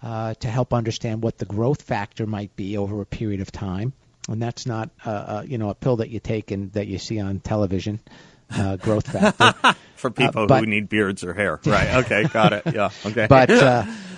uh, 0.02 0.34
to 0.34 0.48
help 0.48 0.72
understand 0.72 1.22
what 1.22 1.38
the 1.38 1.44
growth 1.44 1.82
factor 1.82 2.26
might 2.26 2.56
be 2.56 2.78
over 2.78 3.00
a 3.00 3.06
period 3.06 3.40
of 3.40 3.52
time. 3.52 3.92
And 4.28 4.40
that's 4.40 4.66
not, 4.66 4.90
uh, 5.04 5.10
uh, 5.10 5.44
you 5.46 5.58
know, 5.58 5.70
a 5.70 5.74
pill 5.74 5.96
that 5.96 6.08
you 6.08 6.20
take 6.20 6.50
and 6.50 6.72
that 6.72 6.86
you 6.86 6.98
see 6.98 7.20
on 7.20 7.40
television. 7.40 8.00
Uh, 8.50 8.76
growth 8.76 9.06
factor, 9.06 9.54
For 9.96 10.10
people 10.10 10.46
but- 10.46 10.60
who 10.60 10.66
need 10.66 10.88
beards 10.88 11.22
or 11.22 11.34
hair. 11.34 11.60
Right. 11.64 11.96
Okay. 12.04 12.24
Got 12.24 12.52
it. 12.52 12.62
Yeah. 12.74 12.90
Okay. 13.06 13.26
but 13.28 13.50
uh, 13.50 13.84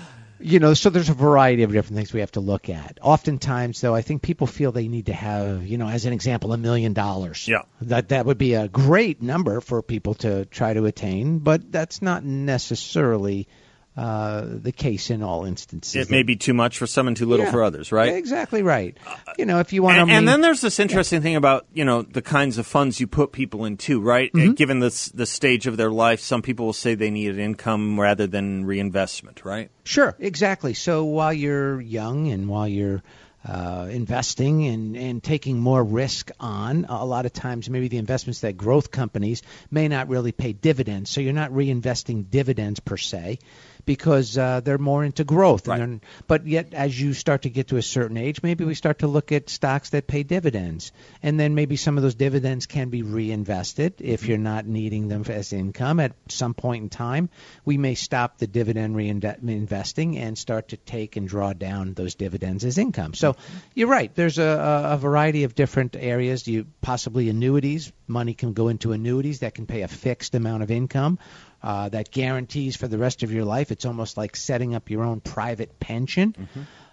you 0.43 0.59
know, 0.59 0.75
so 0.75 0.91
there's 0.91 1.09
a 1.09 1.15
variety 1.15 1.63
of 1.63 1.73
different 1.73 1.97
things 1.97 2.13
we 2.13 2.21
have 2.21 2.33
to 2.33 2.41
look 2.41 2.69
at. 2.69 2.99
Oftentimes, 3.01 3.81
though, 3.81 3.95
I 3.95 4.03
think 4.03 4.23
people 4.23 4.47
feel 4.47 4.73
they 4.73 4.89
need 4.89 5.07
to 5.07 5.13
have, 5.13 5.67
you 5.67 5.79
know, 5.79 5.89
as 5.89 6.05
an 6.05 6.13
example, 6.13 6.53
a 6.53 6.57
million 6.57 6.93
dollars. 6.93 7.47
Yeah. 7.49 7.63
that 7.83 8.09
that 8.11 8.27
would 8.27 8.39
be 8.39 8.55
a 8.55 8.69
great 8.69 9.23
number 9.23 9.61
for 9.61 9.83
people 9.83 10.15
to 10.15 10.45
try 10.47 10.75
to 10.75 10.85
attain, 10.87 11.39
but 11.39 11.71
that's 11.71 12.03
not 12.03 12.25
necessarily 12.25 13.49
uh, 13.97 14.43
the 14.47 14.73
case 14.73 15.11
in 15.11 15.23
all 15.23 15.45
instances. 15.45 15.95
it 15.95 16.11
may 16.11 16.23
be 16.23 16.35
too 16.35 16.55
much 16.55 16.79
for 16.79 16.87
some 16.87 17.07
and 17.09 17.17
too 17.17 17.27
little 17.27 17.45
Yeah. 17.45 17.53
for 17.53 17.63
others, 17.63 17.93
right? 17.93 18.15
Exactly 18.15 18.63
right. 18.63 18.97
You 19.37 19.45
know, 19.45 19.59
if 19.59 19.73
you 19.75 19.83
want 19.83 19.99
And, 19.99 20.09
to, 20.09 20.15
and 20.15 20.27
then 20.27 20.41
there's 20.41 20.63
this 20.63 20.79
interesting 20.81 21.21
thing 21.21 21.37
about 21.37 21.67
you 21.75 21.85
know 21.85 22.01
the 22.03 22.23
kinds 22.23 22.57
of 22.57 22.67
funds 22.67 23.01
you 23.01 23.07
put 23.07 23.33
people 23.33 23.65
into, 23.67 24.01
right? 24.01 24.33
Mm-hmm. 24.33 24.51
Uh, 24.51 24.53
Given 24.55 24.79
this 24.81 25.07
the 25.11 25.27
stage 25.27 25.67
of 25.67 25.77
their 25.77 25.91
life, 25.91 26.21
some 26.21 26.41
people 26.41 26.65
will 26.67 26.73
say 26.73 26.95
they 26.95 27.11
need 27.11 27.31
an 27.33 27.39
income 27.41 28.01
rather 28.01 28.27
than 28.27 28.65
reinvestment, 28.65 29.45
right? 29.45 29.71
Sure, 29.85 30.17
exactly. 30.19 30.73
So 30.75 31.05
while 31.05 31.33
you're 31.33 31.81
young 31.81 32.29
and 32.29 32.49
while 32.49 32.69
you're 32.69 33.03
uh, 33.45 33.89
investing 33.91 34.67
and, 34.69 34.97
and 34.97 35.21
taking 35.21 35.59
more 35.59 35.83
risk 35.83 36.31
on, 36.39 36.87
a 36.89 37.05
lot 37.05 37.27
of 37.27 37.33
times 37.33 37.69
maybe 37.69 37.89
the 37.89 37.99
investments 37.99 38.41
that 38.41 38.57
growth 38.57 38.93
companies 38.93 39.43
may 39.69 39.89
not 39.89 40.09
really 40.09 40.31
pay 40.31 40.53
dividends. 40.53 41.11
So 41.11 41.21
you're 41.21 41.33
not 41.33 41.51
reinvesting 41.51 42.31
dividends 42.31 42.79
per 42.79 42.97
se 42.97 43.41
because 43.85 44.39
uh, 44.39 44.61
they're 44.61 44.79
more 44.79 45.05
into 45.05 45.25
growth. 45.25 45.69
Right. 45.69 45.81
And 45.81 46.01
but 46.27 46.47
yet, 46.47 46.75
as 46.75 47.01
you 47.01 47.13
start 47.13 47.43
to 47.43 47.51
get 47.51 47.69
to 47.69 47.77
a 47.77 47.83
certain 47.83 48.17
age, 48.17 48.43
maybe 48.43 48.65
we 48.65 48.75
start 48.75 49.01
to 49.01 49.07
look 49.07 49.33
at 49.33 49.51
stocks 49.51 49.91
that 49.91 50.07
pay 50.07 50.23
dividends. 50.23 50.93
And 51.23 51.39
then 51.39 51.55
maybe 51.55 51.77
some 51.77 51.97
of 51.97 52.03
those 52.03 52.15
dividends 52.15 52.67
can 52.67 52.91
be 52.91 53.03
reinvested 53.03 53.95
if 53.99 54.27
you're 54.29 54.39
not 54.39 54.67
needing 54.67 55.09
them 55.09 55.25
as 55.29 55.53
income 55.53 56.01
at 56.01 56.13
some 56.29 56.55
point 56.55 56.83
in 56.85 56.89
time. 56.91 57.29
We 57.65 57.79
may 57.79 57.95
stop 57.95 58.39
the 58.39 58.47
dividend 58.47 58.95
reinvesting 58.97 60.17
and 60.17 60.39
start 60.39 60.69
to 60.69 60.77
take 60.77 61.17
and 61.17 61.29
draw 61.29 61.53
down 61.53 61.95
those 61.95 62.15
dividends 62.15 62.65
as 62.65 62.79
income. 62.79 63.15
So 63.15 63.37
you're 63.75 63.89
right. 63.89 64.15
There's 64.15 64.39
a, 64.39 64.43
a 64.43 64.93
a 64.93 64.97
variety 64.99 65.45
of 65.45 65.55
different 65.55 65.97
areas. 65.97 66.47
You 66.47 66.67
possibly 66.81 67.31
annuities. 67.31 67.93
Money 68.07 68.35
can 68.35 68.53
go 68.53 68.69
into 68.69 68.93
annuities 68.93 69.41
that 69.41 69.55
can 69.55 69.67
pay 69.67 69.83
a 69.83 69.89
fixed 69.89 70.35
amount 70.35 70.63
of 70.63 70.71
income. 70.71 71.19
Uh, 71.63 71.89
that 71.89 72.11
guarantees 72.11 72.75
for 72.75 72.89
the 72.89 72.99
rest 72.99 73.23
of 73.23 73.31
your 73.33 73.45
life. 73.45 73.71
It's 73.71 73.85
almost 73.85 74.17
like 74.17 74.35
setting 74.35 74.75
up 74.75 74.91
your 74.91 75.05
own 75.05 75.21
private 75.21 75.79
pension. 75.79 76.35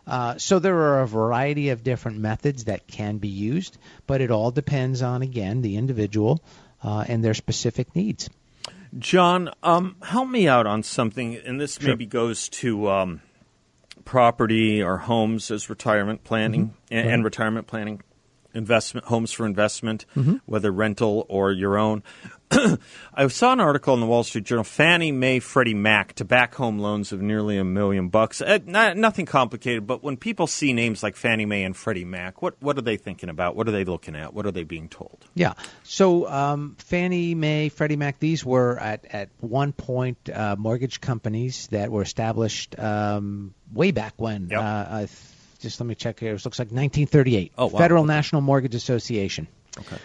Uh, 0.06 0.38
so 0.38 0.60
there 0.60 0.76
are 0.76 1.02
a 1.02 1.08
variety 1.08 1.70
of 1.70 1.84
different 1.84 2.18
methods 2.18 2.66
that 2.66 2.88
can 2.88 3.18
be 3.18 3.28
used, 3.30 3.78
but 4.06 4.22
it 4.22 4.30
all 4.32 4.52
depends 4.52 5.02
on 5.02 5.22
again 5.22 5.62
the 5.62 5.78
individual 5.78 6.44
uh, 6.84 7.04
and 7.08 7.24
their 7.24 7.34
specific 7.34 7.96
needs. 7.96 8.30
John, 8.98 9.52
um, 9.62 9.96
help 10.02 10.30
me 10.30 10.48
out 10.48 10.66
on 10.66 10.82
something, 10.82 11.36
and 11.36 11.62
this 11.62 11.80
maybe 11.82 12.08
goes 12.08 12.50
to 12.50 12.90
um, 12.90 13.22
property 14.04 14.82
or 14.82 14.98
homes 14.98 15.52
as 15.52 15.70
retirement 15.70 16.24
planning 16.24 16.74
and, 16.90 17.08
and 17.08 17.24
retirement 17.24 17.68
planning, 17.68 18.02
investment 18.54 19.08
homes 19.08 19.32
for 19.32 19.46
investment, 19.46 20.06
whether 20.46 20.72
rental 20.72 21.26
or 21.30 21.52
your 21.52 21.78
own. 21.78 22.04
I 23.14 23.28
saw 23.28 23.54
an 23.54 23.60
article 23.60 23.94
in 23.94 24.00
the 24.00 24.08
Wall 24.08 24.24
Street 24.24 24.44
Journal: 24.44 24.64
Fannie 24.64 25.12
Mae, 25.12 25.40
Freddie 25.40 25.76
Mac 25.76 26.14
to 26.14 26.26
back 26.26 26.56
home 26.56 26.80
loans 26.80 27.12
of 27.12 27.22
nearly 27.22 27.58
a 27.58 27.64
million 27.64 28.10
bucks. 28.10 28.42
Uh, 28.42 28.58
not, 28.66 28.98
nothing 28.98 29.28
complicated, 29.28 29.86
but 29.86 30.04
when 30.04 30.18
people 30.18 30.48
see 30.48 30.74
names 30.74 31.04
like 31.04 31.16
Fannie 31.16 31.46
Mae 31.46 31.64
and 31.64 31.78
Freddie 31.78 32.06
Mac, 32.06 32.42
what 32.42 32.56
what 32.60 32.78
are 32.78 32.82
they 32.82 32.98
thinking 32.98 33.30
about? 33.30 33.56
What 33.56 33.68
are 33.68 33.72
they 33.72 33.86
looking 33.86 34.16
at? 34.16 34.34
What 34.34 34.48
are 34.48 34.52
they 34.52 34.64
being 34.64 34.90
told? 34.90 35.26
Yeah. 35.36 35.54
So 35.84 36.28
um, 36.28 36.76
Fannie 36.80 37.36
Mae, 37.36 37.70
Freddie 37.70 37.98
Mac, 37.98 38.20
these 38.20 38.44
were 38.44 38.80
at, 38.80 39.06
at 39.14 39.30
one 39.42 39.72
point 39.72 40.30
uh, 40.30 40.56
mortgage 40.58 41.02
companies 41.02 41.68
that 41.68 41.92
were 41.92 42.02
established 42.02 42.78
um, 42.80 43.54
way 43.72 43.92
back 43.92 44.14
when. 44.18 44.50
Yep. 44.50 44.60
Uh, 44.60 45.06
just 45.60 45.80
let 45.80 45.88
me 45.88 45.96
check 45.96 46.20
here. 46.20 46.34
It 46.34 46.46
looks 46.46 46.60
like 46.60 46.68
1938. 46.68 47.54
Oh, 47.58 47.68
wow. 47.68 47.80
Federal 47.80 48.04
Okay. 48.04 48.14
National 48.14 48.42
Mortgage 48.42 48.76
Association. 48.76 49.48
Okay. 49.78 49.98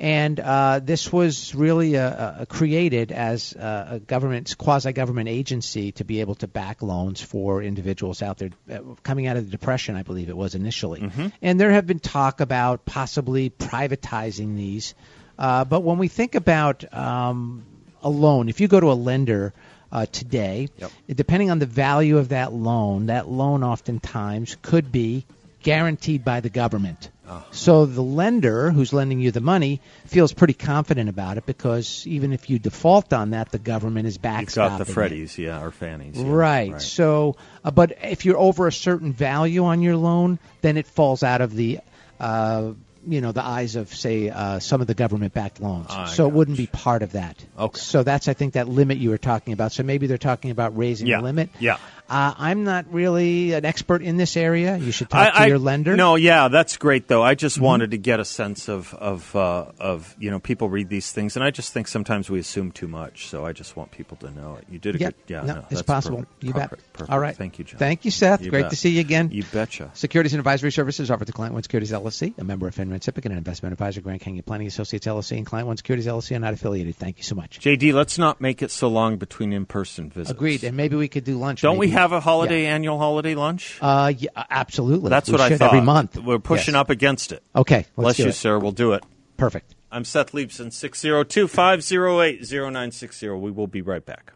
And 0.00 0.40
uh, 0.40 0.80
this 0.82 1.12
was 1.12 1.54
really 1.54 1.96
uh 1.96 2.02
uh 2.02 2.44
created 2.46 3.12
as 3.12 3.54
uh, 3.54 3.86
a 3.92 4.00
government, 4.00 4.58
quasi-government 4.58 5.28
agency 5.28 5.92
to 5.92 6.04
be 6.04 6.20
able 6.20 6.34
to 6.36 6.48
back 6.48 6.82
loans 6.82 7.20
for 7.20 7.62
individuals 7.62 8.20
out 8.20 8.38
there 8.38 8.50
uh, 8.68 8.80
coming 9.04 9.28
out 9.28 9.36
of 9.36 9.44
the 9.44 9.50
depression, 9.52 9.94
I 9.94 10.02
believe 10.02 10.28
it 10.28 10.36
was 10.36 10.56
initially. 10.56 11.10
And 11.40 11.60
there 11.60 11.70
have 11.70 11.86
been 11.86 12.00
talk 12.00 12.40
about 12.40 12.84
possibly 12.84 13.50
privatizing 13.50 14.56
these. 14.56 14.94
Uh, 15.38 15.64
but 15.64 15.82
when 15.82 15.98
we 15.98 16.08
think 16.08 16.34
about 16.34 16.92
um, 16.92 17.64
a 18.02 18.10
loan, 18.10 18.48
if 18.48 18.60
you 18.60 18.66
go 18.66 18.80
to 18.80 18.90
a 18.90 18.94
lender 18.94 19.54
uh, 19.94 20.06
today, 20.06 20.68
Yep. 20.78 20.90
depending 21.14 21.50
on 21.50 21.60
the 21.60 21.66
value 21.66 22.18
of 22.18 22.30
that 22.30 22.52
loan, 22.52 23.06
that 23.06 23.28
loan 23.28 23.62
oftentimes 23.62 24.56
could 24.60 24.90
be 24.92 25.24
guaranteed 25.62 26.24
by 26.24 26.40
the 26.40 26.50
government. 26.50 27.10
So 27.52 27.86
the 27.86 28.02
lender 28.02 28.70
who's 28.70 28.92
lending 28.92 29.18
you 29.18 29.30
the 29.30 29.40
money 29.40 29.80
feels 30.06 30.34
pretty 30.34 30.52
confident 30.52 31.08
about 31.08 31.38
it 31.38 31.46
because 31.46 32.06
even 32.06 32.34
if 32.34 32.50
you 32.50 32.58
default 32.58 33.14
on 33.14 33.30
that, 33.30 33.50
the 33.50 33.58
government 33.58 34.06
is 34.06 34.18
backstopping. 34.18 34.40
You've 34.40 34.54
got 34.54 34.78
the 34.86 34.92
it. 34.92 34.94
Freddies, 34.94 35.38
yeah, 35.38 35.62
or 35.62 35.70
Fannies, 35.70 36.16
yeah. 36.16 36.24
Right. 36.26 36.82
So, 36.82 37.36
uh, 37.64 37.70
but 37.70 37.96
if 38.02 38.26
you're 38.26 38.36
over 38.36 38.66
a 38.66 38.72
certain 38.72 39.12
value 39.14 39.64
on 39.64 39.80
your 39.80 39.96
loan, 39.96 40.38
then 40.60 40.76
it 40.76 40.86
falls 40.86 41.22
out 41.22 41.40
of 41.40 41.54
the 41.54 41.80
uh, 42.20 42.72
you 43.06 43.20
know, 43.20 43.32
the 43.32 43.44
eyes 43.44 43.76
of 43.76 43.94
say 43.94 44.28
uh, 44.30 44.58
some 44.58 44.80
of 44.80 44.86
the 44.86 44.94
government-backed 44.94 45.60
loans. 45.60 45.86
I 45.90 46.06
so 46.06 46.26
it 46.26 46.32
wouldn't 46.32 46.58
you. 46.58 46.66
be 46.66 46.70
part 46.72 47.02
of 47.02 47.12
that. 47.12 47.44
Okay. 47.58 47.78
So 47.78 48.02
that's 48.02 48.28
I 48.28 48.34
think 48.34 48.54
that 48.54 48.68
limit 48.68 48.98
you 48.98 49.10
were 49.10 49.18
talking 49.18 49.52
about. 49.52 49.72
So 49.72 49.82
maybe 49.82 50.06
they're 50.06 50.18
talking 50.18 50.50
about 50.50 50.76
raising 50.76 51.06
Yeah. 51.06 51.18
the 51.18 51.24
limit. 51.24 51.50
Yeah. 51.58 51.78
Uh, 52.08 52.34
I'm 52.36 52.64
not 52.64 52.92
really 52.92 53.52
an 53.54 53.64
expert 53.64 54.02
in 54.02 54.18
this 54.18 54.36
area. 54.36 54.76
You 54.76 54.92
should 54.92 55.08
talk 55.08 55.32
to 55.32 55.40
I, 55.40 55.46
your 55.46 55.58
lender. 55.58 55.92
Mm-hmm. 55.92 55.96
No, 55.98 56.16
yeah, 56.16 56.48
that's 56.48 56.76
great 56.76 57.08
though. 57.08 57.22
I 57.22 57.34
just 57.34 57.58
wanted 57.58 57.92
to 57.92 57.98
get 57.98 58.20
a 58.20 58.24
sense 58.26 58.68
of 58.68 58.92
of 58.94 59.34
uh, 59.34 59.72
of 59.78 60.14
you 60.18 60.30
know 60.30 60.38
people 60.38 60.68
read 60.68 60.90
these 60.90 61.12
things, 61.12 61.34
and 61.36 61.44
I 61.44 61.50
just 61.50 61.72
think 61.72 61.88
sometimes 61.88 62.28
we 62.28 62.38
assume 62.38 62.72
too 62.72 62.88
much. 62.88 63.28
So 63.28 63.46
I 63.46 63.52
just 63.52 63.74
want 63.76 63.90
people 63.90 64.18
to 64.18 64.30
know 64.30 64.56
it. 64.56 64.66
You 64.70 64.78
did 64.78 64.96
a 64.96 64.98
Yep. 64.98 65.14
good, 65.26 65.32
yeah, 65.34 65.42
no, 65.42 65.54
no, 65.54 65.64
it's 65.70 65.80
possible. 65.82 66.18
perfect, 66.18 66.44
You 66.44 66.52
bet. 66.52 66.70
perfect, 66.70 66.92
perfect. 66.92 67.10
All 67.12 67.18
right. 67.18 67.36
thank 67.36 67.58
you, 67.58 67.64
John. 67.64 67.78
Thank 67.78 68.04
you, 68.04 68.10
Seth. 68.10 68.42
You 68.42 68.50
Great 68.50 68.62
bet. 68.62 68.70
to 68.70 68.76
see 68.76 68.90
you 68.90 69.00
again. 69.00 69.30
You 69.32 69.42
betcha. 69.52 69.90
Securities 69.94 70.34
and 70.34 70.40
advisory 70.40 70.72
services 70.72 71.10
offered 71.10 71.26
to 71.26 71.32
Client 71.32 71.54
One 71.54 71.62
Securities 71.62 71.90
LLC, 71.92 72.34
a 72.38 72.44
member 72.44 72.68
of 72.68 72.74
FINRA 72.74 72.92
and 72.92 73.00
SIPC, 73.00 73.24
and 73.24 73.32
an 73.32 73.38
investment 73.38 73.72
advisor, 73.72 74.02
Grand 74.02 74.20
Canyon 74.20 74.42
Planning 74.44 74.66
Associates 74.66 75.06
LLC, 75.06 75.38
and 75.38 75.46
Client 75.46 75.66
One 75.68 75.78
Securities 75.78 76.06
LLC 76.06 76.36
are 76.36 76.40
not 76.40 76.52
affiliated. 76.52 76.96
Thank 76.96 77.16
you 77.16 77.24
so 77.24 77.34
much. 77.34 77.60
JD, 77.60 77.94
let's 77.94 78.18
not 78.18 78.40
make 78.42 78.60
it 78.62 78.70
so 78.70 78.88
long 78.88 79.16
between 79.16 79.52
in-person 79.54 80.10
visits. 80.10 80.30
Agreed. 80.30 80.64
And 80.64 80.76
maybe 80.76 80.96
we 80.96 81.08
could 81.08 81.24
do 81.24 81.38
lunch. 81.38 81.62
Don't 81.62 81.78
we 81.78 81.86
maybe. 81.86 81.93
Have 81.94 82.12
a 82.12 82.20
holiday 82.20 82.64
Yeah. 82.64 82.74
annual 82.74 82.98
holiday 82.98 83.34
lunch? 83.36 83.78
Uh, 83.80 84.12
yeah, 84.16 84.30
absolutely. 84.50 85.10
That's 85.10 85.28
We 85.28 85.32
what 85.32 85.40
I 85.40 85.56
thought. 85.56 85.68
Every 85.68 85.80
month. 85.80 86.16
We're 86.18 86.38
pushing 86.40 86.74
Yes. 86.74 86.80
up 86.80 86.90
against 86.90 87.30
it. 87.32 87.42
Okay. 87.54 87.86
Bless 87.96 88.18
you, 88.18 88.26
it. 88.26 88.32
sir. 88.32 88.58
We'll 88.58 88.72
do 88.72 88.92
it. 88.94 89.04
Perfect. 89.36 89.74
I'm 89.92 90.04
Seth 90.04 90.32
Leibsohn, 90.32 90.72
602 90.72 91.46
508 91.46 92.44
0960. 92.44 93.28
We 93.28 93.50
will 93.52 93.68
be 93.68 93.80
right 93.80 94.04
back. 94.04 94.32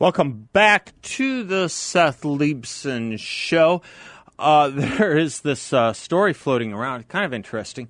Welcome 0.00 0.48
back 0.52 0.92
to 1.02 1.44
the 1.44 1.68
Seth 1.68 2.22
Leibsohn 2.22 3.18
Show. 3.18 3.82
Uh, 4.36 4.68
there 4.74 5.16
is 5.16 5.40
this 5.42 5.72
uh, 5.72 5.92
story 5.92 6.32
floating 6.32 6.72
around, 6.72 7.06
kind 7.08 7.24
of 7.24 7.32
interesting. 7.32 7.88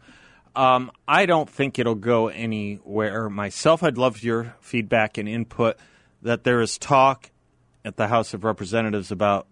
Um, 0.56 0.92
I 1.08 1.26
don't 1.26 1.50
think 1.50 1.78
it'll 1.78 1.94
go 1.94 2.28
anywhere 2.28 3.28
myself. 3.28 3.82
I'd 3.82 3.98
love 3.98 4.22
your 4.22 4.54
feedback 4.60 5.18
and 5.18 5.28
input 5.28 5.76
that 6.22 6.44
there 6.44 6.60
is 6.60 6.78
talk 6.78 7.30
at 7.84 7.96
the 7.96 8.08
House 8.08 8.34
of 8.34 8.44
Representatives 8.44 9.10
about 9.10 9.46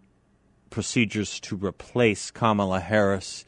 procedures 0.71 1.39
to 1.41 1.57
replace 1.57 2.31
Kamala 2.31 2.81
Harris 2.81 3.45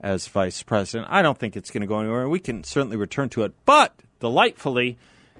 as 0.00 0.28
vice 0.28 0.62
president. 0.62 1.08
I 1.10 1.22
don't 1.22 1.36
think 1.36 1.56
it's 1.56 1.70
going 1.70 1.80
to 1.80 1.86
go 1.86 1.98
anywhere. 1.98 2.28
We 2.28 2.40
can 2.40 2.62
certainly 2.62 2.96
return 2.96 3.28
to 3.30 3.42
it. 3.42 3.52
But 3.64 3.94
delightfully, 4.20 4.96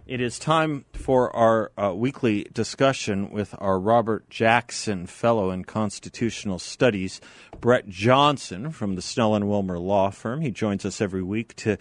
it 0.09 0.23
is 0.23 0.39
time 0.39 0.87
for 0.95 1.35
our 1.37 1.71
uh, 1.77 1.93
weekly 1.95 2.47
discussion 2.55 3.31
with 3.31 3.55
our 3.59 3.79
Robert 3.79 4.29
Jackson 4.31 5.07
Fellow 5.07 5.51
in 5.51 5.65
Constitutional 5.65 6.59
Studies, 6.59 7.21
Brett 7.61 7.87
Johnson 7.89 8.71
from 8.71 8.95
the 8.95 9.03
Snell 9.03 9.35
and 9.35 9.47
Wilmer 9.47 9.79
Law 9.79 10.11
Firm. 10.11 10.41
He 10.41 10.51
joins 10.51 10.87
us 10.87 11.03
every 11.03 11.23
week 11.23 11.55
to 11.57 11.77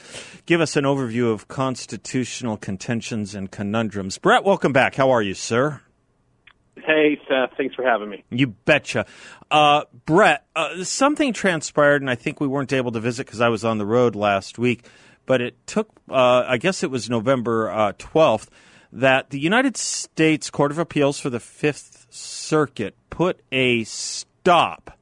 give 0.45 0.59
us 0.59 0.75
an 0.75 0.83
overview 0.83 1.31
of 1.31 1.47
constitutional 1.47 2.57
contentions 2.57 3.33
and 3.33 3.49
conundrums. 3.49 4.17
Brett, 4.17 4.43
welcome 4.43 4.73
back. 4.73 4.95
How 4.95 5.09
are 5.09 5.21
you, 5.21 5.33
sir? 5.33 5.81
Hey, 6.75 7.19
Seth. 7.29 7.51
Thanks 7.57 7.75
for 7.75 7.83
having 7.83 8.09
me. 8.09 8.25
You 8.29 8.47
betcha. 8.47 9.05
Uh, 9.49 9.85
Brett, 10.05 10.45
uh, 10.53 10.83
something 10.83 11.31
transpired, 11.31 12.01
and 12.01 12.09
I 12.09 12.15
think 12.15 12.41
we 12.41 12.47
weren't 12.47 12.73
able 12.73 12.91
to 12.91 12.99
visit 12.99 13.25
because 13.25 13.39
I 13.39 13.47
was 13.47 13.63
on 13.63 13.77
the 13.77 13.85
road 13.85 14.15
last 14.15 14.59
week, 14.59 14.85
but 15.27 15.41
it 15.41 15.67
took, 15.67 15.89
uh, 16.09 16.45
I 16.47 16.57
guess 16.57 16.81
it 16.81 16.89
was 16.89 17.07
November 17.07 17.69
uh, 17.69 17.93
12th, 17.93 18.47
that 18.91 19.29
the 19.29 19.39
United 19.39 19.77
States 19.77 20.49
Court 20.49 20.71
of 20.71 20.79
Appeals 20.79 21.19
for 21.19 21.29
the 21.29 21.39
Fifth 21.39 22.07
Circuit 22.09 22.95
put 23.11 23.41
a 23.51 23.83
stop 23.83 24.97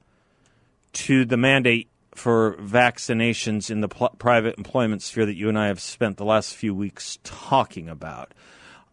to 0.93 1.23
the 1.23 1.37
mandate 1.37 1.87
for 2.15 2.55
vaccinations 2.57 3.69
in 3.69 3.81
the 3.81 3.87
pl- 3.87 4.15
private 4.17 4.57
employment 4.57 5.03
sphere 5.03 5.25
that 5.25 5.35
you 5.35 5.47
and 5.47 5.59
I 5.59 5.67
have 5.67 5.79
spent 5.79 6.17
the 6.17 6.25
last 6.25 6.55
few 6.55 6.73
weeks 6.73 7.19
talking 7.23 7.87
about. 7.87 8.33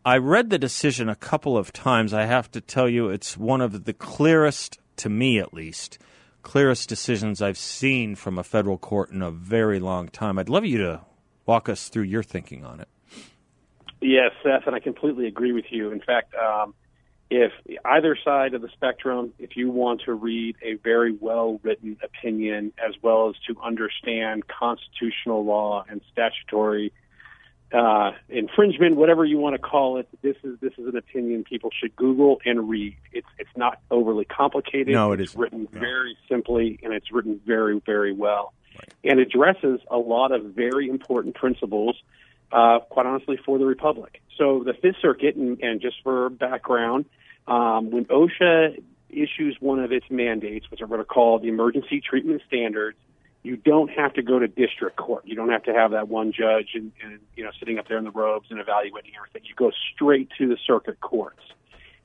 I 0.04 0.18
read 0.18 0.50
the 0.50 0.58
decision 0.58 1.08
a 1.08 1.14
couple 1.14 1.56
of 1.56 1.72
times. 1.72 2.12
I 2.12 2.26
have 2.26 2.50
to 2.50 2.60
tell 2.60 2.88
you, 2.88 3.08
it's 3.08 3.36
one 3.38 3.60
of 3.60 3.84
the 3.84 3.92
clearest, 3.92 4.78
to 4.96 5.08
me 5.08 5.38
at 5.38 5.54
least, 5.54 5.98
clearest 6.42 6.88
decisions 6.88 7.40
I've 7.40 7.56
seen 7.56 8.16
from 8.16 8.36
a 8.36 8.44
federal 8.44 8.76
court 8.76 9.10
in 9.10 9.22
a 9.22 9.30
very 9.30 9.78
long 9.78 10.08
time. 10.08 10.38
I'd 10.38 10.48
love 10.48 10.66
you 10.66 10.78
to 10.78 11.00
walk 11.46 11.68
us 11.68 11.88
through 11.88 12.04
your 12.04 12.22
thinking 12.22 12.64
on 12.64 12.80
it. 12.80 12.88
Yes, 14.00 14.32
Seth, 14.42 14.66
and 14.66 14.74
I 14.74 14.80
completely 14.80 15.26
agree 15.26 15.52
with 15.52 15.66
you. 15.70 15.92
In 15.92 16.00
fact, 16.00 16.34
um, 16.34 16.74
if 17.30 17.52
either 17.84 18.16
side 18.22 18.52
of 18.52 18.60
the 18.62 18.68
spectrum, 18.68 19.32
if 19.38 19.56
you 19.56 19.70
want 19.70 20.02
to 20.06 20.12
read 20.12 20.56
a 20.62 20.74
very 20.74 21.12
well 21.12 21.60
written 21.62 21.96
opinion 22.02 22.72
as 22.84 22.94
well 23.00 23.28
as 23.30 23.36
to 23.46 23.58
understand 23.62 24.46
constitutional 24.48 25.44
law 25.44 25.84
and 25.88 26.00
statutory 26.12 26.92
uh, 27.72 28.10
infringement, 28.28 28.96
whatever 28.96 29.24
you 29.24 29.38
want 29.38 29.54
to 29.54 29.58
call 29.58 29.96
it, 29.96 30.06
this 30.20 30.36
is 30.44 30.58
this 30.60 30.72
is 30.76 30.86
an 30.88 30.96
opinion 30.96 31.42
people 31.42 31.70
should 31.72 31.94
Google 31.96 32.38
and 32.44 32.68
read. 32.68 32.96
It's 33.12 33.28
it's 33.38 33.56
not 33.56 33.78
overly 33.90 34.26
complicated. 34.26 34.92
No, 34.92 35.12
it 35.12 35.20
it's 35.20 35.30
isn't. 35.30 35.40
written 35.40 35.68
No. 35.72 35.80
very 35.80 36.18
simply 36.28 36.78
and 36.82 36.92
it's 36.92 37.10
written 37.10 37.40
very 37.46 37.80
very 37.86 38.12
well, 38.12 38.52
and 39.04 39.20
addresses 39.20 39.80
a 39.90 39.96
lot 39.96 40.32
of 40.32 40.44
very 40.44 40.88
important 40.88 41.34
principles. 41.34 41.96
Uh, 42.50 42.80
quite 42.80 43.06
honestly, 43.06 43.38
for 43.46 43.58
the 43.58 43.64
republic. 43.64 44.20
So 44.36 44.62
the 44.62 44.74
Fifth 44.74 44.96
Circuit, 45.00 45.36
and, 45.36 45.58
and 45.62 45.80
just 45.80 45.96
for 46.02 46.28
background, 46.28 47.06
um, 47.46 47.90
when 47.90 48.04
OSHA 48.04 48.82
issues 49.08 49.56
one 49.60 49.78
of 49.78 49.90
its 49.90 50.06
mandates, 50.10 50.70
which 50.70 50.82
are 50.82 50.86
what 50.86 51.00
are 51.00 51.04
called 51.04 51.42
the 51.42 51.48
emergency 51.48 52.00
treatment 52.00 52.42
standards, 52.46 52.98
you 53.42 53.56
don't 53.56 53.90
have 53.90 54.14
to 54.14 54.22
go 54.22 54.38
to 54.38 54.46
district 54.46 54.96
court. 54.96 55.24
You 55.26 55.34
don't 55.34 55.50
have 55.50 55.64
to 55.64 55.72
have 55.72 55.90
that 55.90 56.08
one 56.08 56.32
judge 56.32 56.70
and, 56.74 56.92
and 57.02 57.18
you 57.36 57.44
know 57.44 57.50
sitting 57.58 57.78
up 57.78 57.88
there 57.88 57.98
in 57.98 58.04
the 58.04 58.10
robes 58.10 58.46
and 58.50 58.60
evaluating 58.60 59.12
everything. 59.16 59.42
You 59.44 59.54
go 59.54 59.72
straight 59.94 60.28
to 60.38 60.48
the 60.48 60.56
circuit 60.64 61.00
courts, 61.00 61.42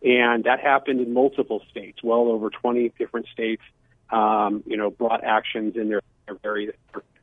and 0.03 0.43
that 0.45 0.59
happened 0.59 0.99
in 0.99 1.13
multiple 1.13 1.61
states. 1.69 1.99
Well 2.03 2.27
over 2.29 2.49
20 2.49 2.89
different 2.97 3.27
states, 3.27 3.61
um, 4.09 4.63
you 4.65 4.77
know, 4.77 4.89
brought 4.89 5.23
actions 5.23 5.75
in 5.75 5.89
their, 5.89 6.01
their 6.27 6.35
various 6.35 6.75
circuits. 6.93 7.13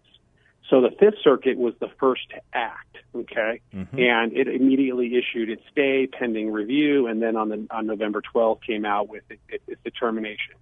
So 0.70 0.80
the 0.80 0.90
Fifth 0.98 1.18
Circuit 1.22 1.58
was 1.58 1.74
the 1.78 1.90
first 2.00 2.28
to 2.30 2.40
act. 2.52 2.96
Okay, 3.14 3.60
and 3.72 4.32
it 4.32 4.48
immediately 4.48 5.14
issued 5.14 5.48
its 5.48 5.62
stay 5.70 6.08
pending 6.08 6.50
review, 6.50 7.06
and 7.06 7.22
then 7.22 7.36
on 7.36 7.48
the 7.48 7.66
on 7.70 7.86
November 7.86 8.22
12th 8.34 8.62
came 8.62 8.84
out 8.84 9.08
with 9.08 9.22
it, 9.30 9.38
it, 9.48 9.62
its 9.68 9.80
determination 9.84 10.54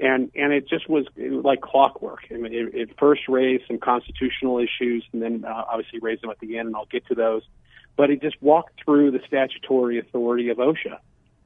and 0.00 0.30
and 0.34 0.52
it 0.52 0.68
just 0.68 0.88
was, 0.88 1.06
it 1.16 1.30
was 1.30 1.44
like 1.44 1.60
clockwork. 1.60 2.20
I 2.30 2.34
mean, 2.34 2.52
it, 2.52 2.74
it 2.74 2.98
first 2.98 3.22
raised 3.28 3.64
some 3.66 3.78
constitutional 3.78 4.58
issues, 4.58 5.04
and 5.12 5.22
then 5.22 5.44
uh, 5.44 5.64
obviously 5.70 5.98
raised 6.00 6.22
them 6.22 6.30
at 6.30 6.40
the 6.40 6.58
end, 6.58 6.68
and 6.68 6.76
I'll 6.76 6.86
get 6.86 7.06
to 7.08 7.14
those. 7.14 7.42
But 7.96 8.10
it 8.10 8.22
just 8.22 8.40
walked 8.40 8.82
through 8.82 9.10
the 9.10 9.20
statutory 9.26 9.98
authority 9.98 10.48
of 10.48 10.56
OSHA, 10.56 10.98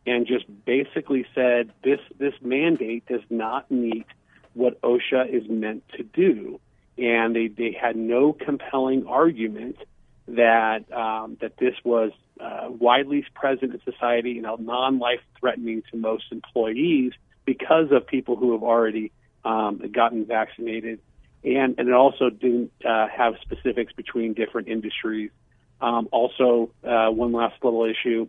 and 0.07 0.27
just 0.27 0.45
basically 0.65 1.27
said 1.35 1.73
this 1.83 1.99
this 2.19 2.35
mandate 2.43 3.07
does 3.07 3.23
not 3.29 3.71
meet 3.71 4.07
what 4.55 4.81
OSHA 4.83 5.29
is 5.29 5.49
meant 5.49 5.85
to 5.97 6.03
do, 6.03 6.61
and 6.97 7.35
they 7.35 7.49
they 7.49 7.73
had 7.79 7.97
no 7.97 8.33
compelling 8.33 9.07
argument 9.07 9.77
that 10.29 10.91
um, 10.93 11.37
that 11.41 11.57
this 11.59 11.75
was 11.85 12.13
uh, 12.41 12.69
widely 12.69 13.25
present 13.35 13.75
in 13.75 13.81
society 13.93 14.31
you 14.31 14.43
know, 14.43 14.57
non-life 14.57 15.21
threatening 15.39 15.83
to 15.91 15.97
most 15.97 16.25
employees 16.33 17.13
because 17.45 17.93
of 17.93 18.07
people 18.07 18.37
who 18.37 18.53
have 18.53 18.63
already 18.63 19.13
um, 19.45 19.81
gotten 19.93 20.25
vaccinated, 20.25 21.01
and 21.45 21.75
and 21.79 21.89
it 21.89 21.95
also 21.95 22.31
didn't 22.31 22.73
uh, 22.85 23.07
have 23.09 23.35
specifics 23.43 23.93
between 23.93 24.33
different 24.35 24.69
industries. 24.69 25.31
Um, 25.81 26.09
also, 26.13 26.71
uh, 26.83 27.11
one 27.11 27.33
last 27.33 27.63
little 27.63 27.85
issue 27.85 28.27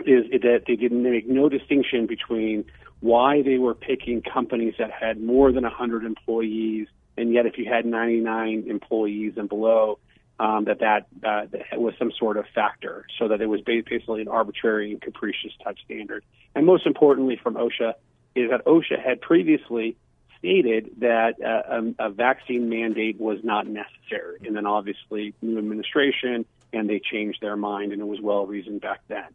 is 0.00 0.30
that 0.42 0.64
they 0.66 0.76
didn't 0.76 1.02
make 1.02 1.28
no 1.28 1.48
distinction 1.48 2.06
between 2.06 2.64
why 3.02 3.42
they 3.42 3.58
were 3.58 3.74
picking 3.74 4.22
companies 4.22 4.74
that 4.78 4.90
had 4.90 5.20
more 5.20 5.52
than 5.52 5.64
100 5.64 6.04
employees, 6.04 6.86
and 7.18 7.32
yet 7.32 7.46
if 7.46 7.58
you 7.58 7.66
had 7.66 7.84
99 7.84 8.64
employees 8.68 9.34
and 9.36 9.48
below, 9.48 9.98
um, 10.38 10.64
that 10.64 10.78
that, 10.78 11.06
uh, 11.22 11.46
that 11.50 11.80
was 11.80 11.94
some 11.98 12.12
sort 12.18 12.36
of 12.36 12.46
factor, 12.54 13.04
so 13.18 13.28
that 13.28 13.40
it 13.40 13.46
was 13.46 13.60
basically 13.60 14.22
an 14.22 14.28
arbitrary 14.28 14.92
and 14.92 15.02
capricious 15.02 15.52
type 15.62 15.76
standard. 15.84 16.24
And 16.54 16.64
most 16.64 16.86
importantly, 16.86 17.38
from 17.42 17.54
OSHA, 17.54 17.94
is 18.34 18.50
that 18.50 18.64
OSHA 18.64 19.04
had 19.04 19.20
previously 19.20 19.96
stated 20.38 20.90
that 20.98 21.34
uh, 21.44 21.82
a, 21.98 22.06
a 22.06 22.10
vaccine 22.10 22.68
mandate 22.68 23.20
was 23.20 23.38
not 23.42 23.66
necessary, 23.66 24.38
and 24.46 24.56
then 24.56 24.66
obviously 24.66 25.34
new 25.42 25.58
administration 25.58 26.44
and 26.72 26.88
they 26.88 27.00
changed 27.00 27.40
their 27.42 27.56
mind, 27.56 27.92
and 27.92 28.00
it 28.00 28.06
was 28.06 28.20
well 28.20 28.46
reasoned 28.46 28.80
back 28.80 29.00
then. 29.08 29.26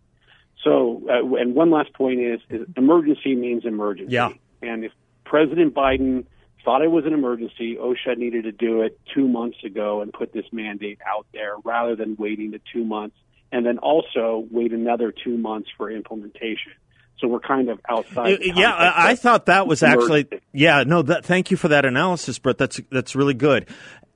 So, 0.63 1.03
uh, 1.09 1.35
and 1.35 1.55
one 1.55 1.71
last 1.71 1.93
point 1.93 2.19
is, 2.19 2.39
is 2.49 2.67
emergency 2.75 3.35
means 3.35 3.65
emergency. 3.65 4.13
Yeah. 4.13 4.29
And 4.61 4.83
if 4.83 4.91
President 5.23 5.73
Biden 5.73 6.25
thought 6.65 6.81
it 6.81 6.91
was 6.91 7.05
an 7.05 7.13
emergency, 7.13 7.75
OSHA 7.75 8.17
needed 8.17 8.43
to 8.43 8.51
do 8.51 8.81
it 8.81 8.99
two 9.13 9.27
months 9.27 9.63
ago 9.63 10.01
and 10.01 10.11
put 10.11 10.33
this 10.33 10.45
mandate 10.51 10.99
out 11.07 11.27
there 11.33 11.55
rather 11.63 11.95
than 11.95 12.15
waiting 12.17 12.51
the 12.51 12.61
two 12.73 12.83
months 12.83 13.15
and 13.51 13.65
then 13.65 13.77
also 13.77 14.45
wait 14.51 14.73
another 14.73 15.11
two 15.11 15.37
months 15.37 15.69
for 15.77 15.89
implementation. 15.89 16.73
So 17.19 17.27
we're 17.27 17.39
kind 17.39 17.69
of 17.69 17.79
outside. 17.89 18.39
yeah, 18.41 18.71
I, 18.71 19.11
I, 19.11 19.15
thought 19.15 19.47
that 19.47 19.65
was 19.65 19.81
actually. 19.81 20.27
Yeah, 20.53 20.83
no. 20.85 21.01
That, 21.01 21.25
thank 21.25 21.49
you 21.49 21.57
for 21.57 21.67
that 21.69 21.83
analysis, 21.83 22.37
Brett. 22.37 22.59
That's 22.59 22.79
that's 22.91 23.15
really 23.15 23.33
good. 23.33 23.67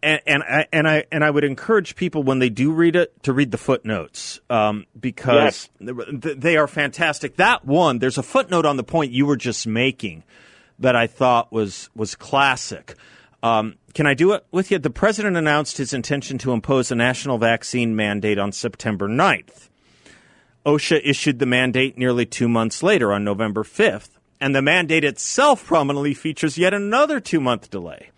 And, 0.04 0.22
and 0.28 0.44
I 0.44 0.68
and 0.72 0.88
I 0.88 1.06
and 1.12 1.24
I 1.24 1.32
would 1.32 1.44
encourage 1.44 1.96
people 1.96 2.22
when 2.22 2.40
they 2.40 2.50
do 2.50 2.72
read 2.72 2.96
it 2.96 3.24
to 3.24 3.34
read 3.34 3.52
the 3.52 3.58
footnotes 3.58 4.40
um, 4.50 4.86
because 5.00 5.70
yes. 5.80 6.06
they 6.10 6.58
are 6.58 6.68
fantastic. 6.68 7.38
That 7.38 7.66
one, 7.66 8.00
there's 8.00 8.20
a 8.20 8.24
footnote 8.24 8.66
on 8.66 8.78
the 8.78 8.84
point 8.84 9.12
you 9.12 9.26
were 9.26 9.38
just 9.38 9.66
making 9.66 10.24
that 10.78 10.96
I 10.96 11.08
thought 11.08 11.52
was 11.52 11.90
was 11.96 12.14
classic. 12.16 12.96
Um, 13.44 13.78
can 13.96 14.06
I 14.06 14.14
do 14.14 14.34
it 14.34 14.46
with 14.52 14.70
you? 14.70 14.78
The 14.78 14.92
president 14.92 15.38
announced 15.38 15.78
his 15.78 15.94
intention 15.94 16.38
to 16.40 16.52
impose 16.52 16.92
a 16.92 16.96
national 16.96 17.40
vaccine 17.40 17.96
mandate 17.96 18.38
on 18.38 18.52
September 18.52 19.08
9th. 19.08 19.70
OSHA 20.66 21.02
issued 21.04 21.40
the 21.40 21.46
mandate 21.46 21.98
nearly 21.98 22.26
two 22.26 22.48
months 22.48 22.84
later 22.84 23.12
on 23.12 23.24
November 23.24 23.64
5th, 23.64 24.10
and 24.40 24.56
the 24.56 24.62
mandate 24.62 25.04
itself 25.04 25.66
prominently 25.66 26.14
features 26.14 26.58
yet 26.58 26.74
another 26.74 27.20
two 27.20 27.40
month 27.40 27.70
delay. 27.70 28.12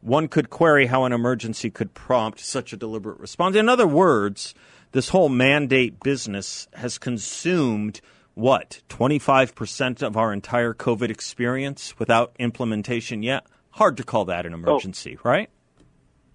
One 0.00 0.28
could 0.28 0.48
query 0.48 0.86
how 0.86 1.04
an 1.04 1.12
emergency 1.12 1.68
could 1.70 1.92
prompt 1.92 2.40
such 2.40 2.72
a 2.72 2.76
deliberate 2.76 3.20
response. 3.20 3.54
In 3.54 3.68
other 3.68 3.86
words, 3.86 4.54
this 4.92 5.10
whole 5.10 5.28
mandate 5.28 6.00
business 6.00 6.68
has 6.72 6.96
consumed 6.96 8.00
what, 8.34 8.80
25% 8.88 10.02
of 10.02 10.16
our 10.16 10.32
entire 10.32 10.72
COVID 10.72 11.10
experience 11.10 11.98
without 11.98 12.34
implementation 12.38 13.22
yet? 13.22 13.44
Hard 13.70 13.98
to 13.98 14.04
call 14.04 14.24
that 14.26 14.46
an 14.46 14.54
oh. 14.54 14.56
emergency, 14.56 15.18
oh, 15.18 15.28
right? 15.28 15.50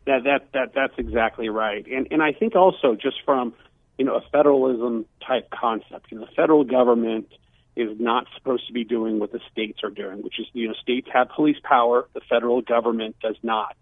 That, 0.05 0.23
that, 0.25 0.51
that, 0.53 0.73
that's 0.75 0.93
exactly 0.99 1.49
right. 1.49 1.83
And, 1.87 2.07
and 2.11 2.21
I 2.21 2.33
think 2.33 2.55
also 2.55 2.93
just 2.93 3.17
from 3.25 3.55
you 3.97 4.05
know, 4.05 4.15
a 4.15 4.21
federalism 4.31 5.05
type 5.25 5.49
concept. 5.49 6.11
You 6.11 6.19
know, 6.19 6.25
the 6.25 6.31
federal 6.31 6.63
government 6.63 7.27
is 7.75 7.99
not 7.99 8.27
supposed 8.35 8.67
to 8.67 8.73
be 8.73 8.83
doing 8.83 9.19
what 9.19 9.31
the 9.31 9.39
states 9.51 9.79
are 9.83 9.89
doing, 9.89 10.21
which 10.21 10.39
is, 10.39 10.47
you 10.53 10.67
know, 10.67 10.73
states 10.73 11.07
have 11.11 11.29
police 11.29 11.57
power, 11.63 12.07
the 12.13 12.21
federal 12.29 12.61
government 12.61 13.17
does 13.21 13.35
not. 13.43 13.75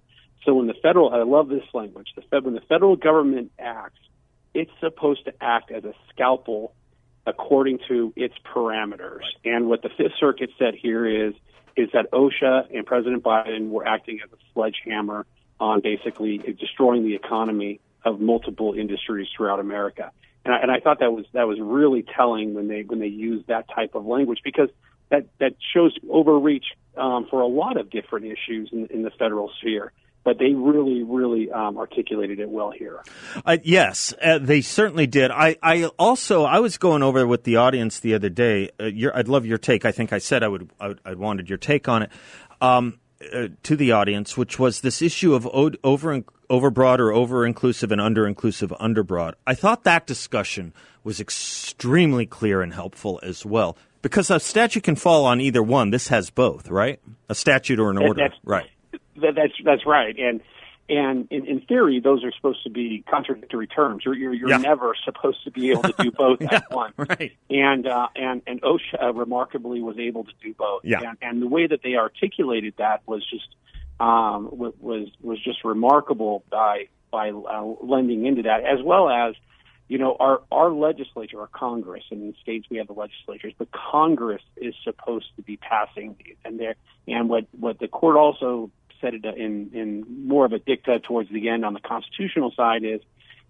So 0.46 0.56
when 0.56 0.68
the 0.68 0.74
federal, 0.82 1.14
I 1.14 1.24
love 1.24 1.48
this 1.48 1.64
language, 1.74 2.10
the 2.16 2.24
fed, 2.24 2.44
when 2.44 2.54
the 2.54 2.62
federal 2.62 2.96
government 2.96 3.52
acts, 3.60 4.00
it's 4.54 4.72
supposed 4.80 5.26
to 5.26 5.34
act 5.42 5.72
as 5.72 5.84
a 5.84 5.94
scalpel 6.10 6.74
according 7.26 7.80
to 7.88 8.14
its 8.16 8.36
parameters. 8.44 9.20
Right. 9.20 9.54
And 9.56 9.68
what 9.68 9.82
the 9.82 9.90
Fifth 9.90 10.14
Circuit 10.20 10.50
said 10.60 10.76
here 10.76 11.06
is, 11.28 11.34
is 11.76 11.90
that 11.94 12.12
OSHA 12.12 12.76
and 12.76 12.86
President 12.86 13.24
Biden 13.24 13.70
were 13.70 13.88
acting 13.88 14.20
as 14.24 14.32
a 14.32 14.38
sledgehammer 14.54 15.26
on 15.60 15.82
basically 15.82 16.38
destroying 16.38 17.04
the 17.04 17.16
economy 17.16 17.80
of 18.06 18.20
multiple 18.20 18.74
industries 18.74 19.28
throughout 19.36 19.60
America. 19.60 20.12
And 20.46 20.54
I, 20.54 20.60
and 20.60 20.72
I 20.72 20.80
thought 20.80 21.00
that 21.00 21.12
was 21.14 21.26
that 21.34 21.48
was 21.48 21.58
really 21.62 22.04
telling 22.16 22.54
when 22.54 22.68
they 22.68 22.84
when 22.84 23.00
they 23.00 23.08
used 23.08 23.48
that 23.48 23.66
type 23.74 23.96
of 23.96 24.06
language 24.06 24.40
because 24.44 24.70
that 25.10 25.28
that 25.40 25.54
shows 25.74 25.98
overreach 26.10 26.66
um, 26.98 27.28
for 27.30 27.42
a 27.42 27.48
lot 27.48 27.78
of 27.78 27.90
different 27.90 28.26
issues 28.26 28.70
in, 28.72 28.88
in 28.88 29.04
the 29.04 29.12
federal 29.12 29.52
sphere 29.60 29.94
but 30.24 30.40
they 30.40 30.54
really, 30.54 31.04
really 31.04 31.52
um, 31.52 31.78
articulated 31.78 32.40
it 32.40 32.50
well 32.50 32.72
here. 32.72 33.04
Uh, 33.46 33.58
yes, 33.64 34.14
uh, 34.22 34.40
they 34.40 34.62
certainly 34.62 35.08
did. 35.08 35.32
I, 35.32 35.58
I 35.62 35.86
also 36.00 36.44
I 36.44 36.60
was 36.60 36.78
going 36.78 37.04
over 37.04 37.28
with 37.28 37.44
the 37.44 37.58
audience 37.58 38.00
the 38.00 38.14
other 38.14 38.30
day. 38.30 38.70
Uh, 38.80 38.90
I'd 39.14 39.28
love 39.28 39.46
your 39.46 39.58
take. 39.58 39.86
I 39.86 39.92
think 39.92 40.14
I 40.14 40.20
said 40.20 40.44
I 40.44 40.48
would 40.48 40.70
I, 40.80 40.96
I 41.06 41.14
wanted 41.16 41.50
your 41.50 41.58
take 41.58 41.88
on 41.90 42.04
it. 42.04 42.12
Um, 42.62 43.00
uh, 43.32 43.48
to 43.64 43.76
the 43.76 43.92
audience, 43.92 44.38
which 44.38 44.60
was 44.60 44.82
this 44.82 45.02
issue 45.02 45.34
of 45.34 45.48
over 45.48 46.24
overbroad 46.50 47.00
or 47.00 47.12
over 47.12 47.46
inclusive 47.46 47.92
and 47.92 48.02
under 48.02 48.28
inclusive 48.28 48.72
underbroad. 48.80 49.34
I 49.48 49.56
thought 49.56 49.84
that 49.84 50.06
discussion 50.06 50.74
was 51.04 51.20
extremely 51.20 52.26
clear 52.26 52.62
and 52.62 52.74
helpful 52.74 53.20
as 53.24 53.46
well 53.46 53.78
because 54.02 54.30
a 54.30 54.40
statute 54.40 54.84
can 54.84 54.96
fall 54.96 55.26
on 55.26 55.42
either 55.42 55.64
one. 55.64 55.90
This 55.90 56.10
has 56.10 56.30
both, 56.30 56.70
right? 56.70 57.00
A 57.30 57.36
statute 57.36 57.80
or 57.80 57.90
an 57.90 57.98
order, 57.98 58.28
that's, 58.28 58.40
right? 58.44 58.70
That, 59.16 59.36
that's 59.36 59.54
that's 59.64 59.86
right, 59.86 60.16
and 60.18 60.42
and 60.90 61.28
in, 61.32 61.46
in 61.46 61.62
theory, 61.62 62.02
those 62.02 62.24
are 62.24 62.32
supposed 62.32 62.64
to 62.64 62.70
be 62.70 63.04
contradictory 63.10 63.68
terms. 63.68 64.04
You're 64.06 64.16
you're, 64.16 64.34
you're 64.34 64.50
yeah. 64.50 64.58
never 64.58 64.96
supposed 65.06 65.44
to 65.46 65.52
be 65.52 65.72
able 65.72 65.84
to 65.84 65.94
do 65.98 66.12
both 66.18 66.42
yeah, 66.42 66.56
at 66.56 66.72
once. 66.72 66.94
Right. 66.98 67.32
And 67.50 67.88
uh, 67.88 68.08
and 68.16 68.42
and 68.46 68.62
OSHA 68.62 69.02
uh, 69.02 69.14
remarkably 69.14 69.82
was 69.82 69.98
able 69.98 70.26
to 70.26 70.34
do 70.42 70.54
both. 70.54 70.82
Yeah. 70.84 71.00
And, 71.02 71.18
and 71.22 71.42
the 71.42 71.48
way 71.48 71.68
that 71.68 71.82
they 71.84 71.96
articulated 71.96 72.74
that 72.78 73.02
was 73.06 73.26
just 73.30 73.48
um, 74.00 74.50
was 74.52 75.10
was 75.22 75.42
just 75.42 75.64
remarkable 75.64 76.44
by 76.50 76.88
by 77.12 77.30
uh, 77.30 77.64
lending 77.82 78.26
into 78.26 78.42
that, 78.42 78.66
as 78.66 78.84
well 78.84 79.10
as 79.10 79.36
you 79.88 79.98
know 79.98 80.18
our 80.20 80.42
our 80.52 80.72
legislature, 80.72 81.40
our 81.40 81.48
Congress, 81.48 82.04
and 82.12 82.22
in 82.22 82.36
states 82.42 82.68
we 82.70 82.78
have 82.78 82.88
the 82.88 82.94
legislatures, 82.94 83.54
but 83.58 83.70
Congress 83.72 84.42
is 84.58 84.76
supposed 84.84 85.28
to 85.38 85.42
be 85.42 85.56
passing 85.56 86.16
these, 86.26 86.36
and 86.44 86.60
there 86.60 86.76
and 87.08 87.30
what 87.30 87.46
what 87.58 87.80
the 87.80 87.88
court 87.88 88.18
also 88.18 88.70
said 89.04 89.14
it 89.14 89.26
in 89.26 89.70
in 89.74 90.28
more 90.28 90.46
of 90.46 90.54
a 90.54 90.60
dicta 90.60 91.00
towards 91.00 91.30
the 91.30 91.50
end 91.50 91.66
on 91.66 91.74
the 91.74 91.80
constitutional 91.80 92.52
side 92.56 92.84
is 92.84 93.02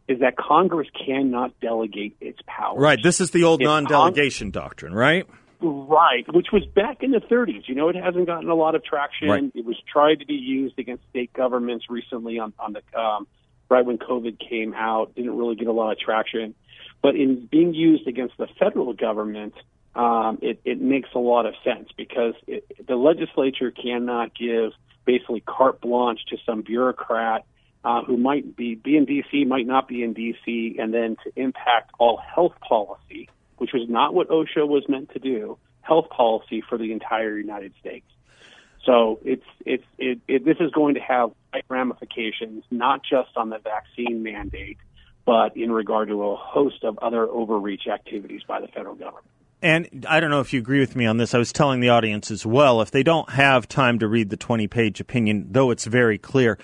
is 0.07 0.19
that 0.19 0.35
Congress 0.35 0.87
cannot 1.05 1.57
delegate 1.61 2.17
its 2.19 2.39
power. 2.45 2.77
Right. 2.77 2.99
This 3.01 3.21
is 3.21 3.31
the 3.31 3.43
old 3.43 3.61
it's 3.61 3.67
non-delegation 3.67 4.51
Cong- 4.51 4.63
doctrine, 4.63 4.93
right? 4.93 5.25
Right, 5.61 6.25
which 6.33 6.47
was 6.51 6.65
back 6.65 7.03
in 7.03 7.11
the 7.11 7.21
30s. 7.21 7.69
You 7.69 7.75
know, 7.75 7.87
it 7.87 7.95
hasn't 7.95 8.25
gotten 8.25 8.49
a 8.49 8.55
lot 8.55 8.75
of 8.75 8.83
traction. 8.83 9.29
Right. 9.29 9.51
It 9.55 9.63
was 9.63 9.77
tried 9.91 10.15
to 10.15 10.25
be 10.25 10.33
used 10.33 10.77
against 10.77 11.07
state 11.09 11.31
governments 11.31 11.85
recently 11.89 12.37
on 12.39 12.51
on 12.59 12.73
the 12.73 12.99
um, 12.99 13.27
right 13.69 13.85
when 13.85 13.97
COVID 13.97 14.39
came 14.39 14.73
out. 14.73 15.15
Didn't 15.15 15.37
really 15.37 15.55
get 15.55 15.67
a 15.67 15.71
lot 15.71 15.93
of 15.93 15.99
traction, 15.99 16.53
but 17.01 17.15
in 17.15 17.47
being 17.49 17.73
used 17.73 18.07
against 18.07 18.35
the 18.37 18.47
federal 18.59 18.91
government, 18.91 19.53
um, 19.95 20.39
it, 20.41 20.59
it 20.65 20.81
makes 20.81 21.09
a 21.15 21.19
lot 21.19 21.45
of 21.45 21.53
sense 21.63 21.89
because 21.95 22.33
it, 22.47 22.65
the 22.85 22.95
legislature 22.95 23.71
cannot 23.71 24.35
give 24.35 24.71
basically 25.05 25.41
carte 25.41 25.81
blanche 25.81 26.19
to 26.29 26.37
some 26.45 26.61
bureaucrat 26.61 27.45
uh, 27.83 28.03
who 28.03 28.17
might 28.17 28.55
be 28.55 28.75
be 28.75 28.95
in 28.95 29.05
D.C., 29.05 29.45
might 29.45 29.67
not 29.67 29.87
be 29.87 30.03
in 30.03 30.13
D.C., 30.13 30.77
and 30.79 30.93
then 30.93 31.17
to 31.23 31.31
impact 31.35 31.91
all 31.99 32.17
health 32.17 32.53
policy, 32.67 33.29
which 33.57 33.71
was 33.73 33.89
not 33.89 34.13
what 34.13 34.29
OSHA 34.29 34.67
was 34.67 34.87
meant 34.87 35.11
to 35.13 35.19
do, 35.19 35.57
health 35.81 36.09
policy 36.09 36.61
for 36.67 36.77
the 36.77 36.91
entire 36.91 37.37
United 37.37 37.73
States. 37.79 38.05
So 38.85 39.19
it's 39.23 39.45
it's 39.65 39.83
it, 39.97 40.19
it 40.27 40.45
this 40.45 40.57
is 40.59 40.71
going 40.71 40.95
to 40.95 41.01
have 41.01 41.31
ramifications 41.69 42.63
not 42.71 43.01
just 43.03 43.35
on 43.35 43.49
the 43.49 43.59
vaccine 43.59 44.23
mandate, 44.23 44.77
but 45.25 45.55
in 45.55 45.71
regard 45.71 46.09
to 46.09 46.23
a 46.23 46.35
host 46.35 46.83
of 46.83 46.97
other 46.99 47.27
overreach 47.27 47.87
activities 47.87 48.41
by 48.47 48.59
the 48.59 48.67
federal 48.67 48.95
government. 48.95 49.27
And 49.63 50.05
I 50.09 50.19
don't 50.19 50.29
know 50.29 50.41
if 50.41 50.51
you 50.51 50.59
agree 50.59 50.81
with 50.81 50.93
me 50.93 51.05
on 51.05 51.15
this. 51.15 51.33
I 51.33 51.37
was 51.37 51.53
telling 51.53 51.79
the 51.79 51.87
audience 51.87 52.29
as 52.29 52.45
well 52.45 52.81
if 52.81 52.91
they 52.91 53.01
don't 53.01 53.29
have 53.29 53.65
time 53.65 53.97
to 53.99 54.09
read 54.09 54.29
the 54.29 54.35
20 54.35 54.67
page 54.67 54.99
opinion, 54.99 55.47
though 55.51 55.71
it's 55.71 55.85
very 55.85 56.17
clear, 56.17 56.57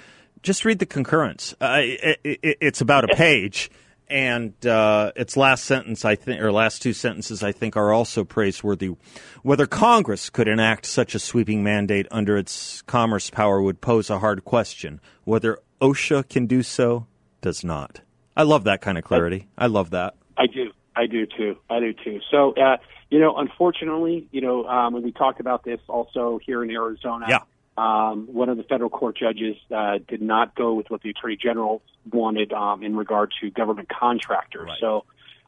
just 0.44 0.66
read 0.66 0.80
the 0.80 0.86
concurrence. 0.86 1.56
Uh, 1.62 1.80
it, 1.80 2.20
it, 2.26 2.58
it's 2.60 2.82
about 2.82 3.10
a 3.10 3.16
page. 3.16 3.72
And 4.10 4.54
uh, 4.66 5.14
its 5.16 5.38
last 5.38 5.64
sentence, 5.64 6.04
I 6.04 6.16
think, 6.16 6.42
or 6.42 6.52
last 6.52 6.82
two 6.82 6.94
sentences, 6.94 7.42
I 7.42 7.54
think, 7.54 7.78
are 7.78 7.94
also 7.94 8.26
praiseworthy. 8.26 8.96
Whether 9.44 9.66
Congress 9.66 10.30
could 10.30 10.50
enact 10.50 10.86
such 10.86 11.16
a 11.16 11.20
sweeping 11.20 11.64
mandate 11.64 12.08
under 12.12 12.36
its 12.36 12.82
commerce 12.82 13.30
power 13.30 13.62
would 13.62 13.80
pose 13.80 14.10
a 14.10 14.20
hard 14.20 14.44
question. 14.44 15.00
Whether 15.24 15.60
OSHA 15.80 16.28
can 16.28 16.48
do 16.48 16.64
so 16.64 17.06
does 17.40 17.64
not. 17.64 18.02
I 18.36 18.44
love 18.44 18.66
that 18.66 18.82
kind 18.82 18.98
of 18.98 19.06
clarity. 19.06 19.48
I 19.58 19.68
love 19.68 19.92
that. 19.92 20.16
I 20.38 20.48
do. 20.48 20.72
I 21.00 21.06
do 21.08 21.26
too. 21.26 21.58
I 21.70 21.80
do 21.80 21.94
too. 21.94 22.20
So, 22.30 22.54
uh, 22.54 22.78
you 23.10 23.20
know, 23.20 23.38
unfortunately, 23.38 24.28
you 24.32 24.42
know, 24.42 24.66
um, 24.66 24.96
and 24.96 25.04
we 25.04 25.14
talked 25.14 25.40
about 25.40 25.64
this 25.64 25.80
also 25.88 26.40
here 26.46 26.62
in 26.62 26.70
Arizona. 26.70 27.26
Yeah. 27.30 27.40
Um, 27.78 28.28
one 28.28 28.50
of 28.50 28.58
the 28.58 28.64
federal 28.64 28.90
court 28.90 29.18
judges 29.18 29.56
uh, 29.74 30.00
did 30.06 30.22
not 30.22 30.54
go 30.56 30.74
with 30.74 30.90
what 30.90 31.02
the 31.02 31.12
attorney 31.12 31.38
general 31.42 31.82
wanted 32.12 32.52
um, 32.52 32.84
in 32.84 32.98
regard 32.98 33.32
to 33.40 33.50
government 33.50 33.88
contractors. 33.88 34.68
Right. 34.68 34.78
So, 34.82 35.06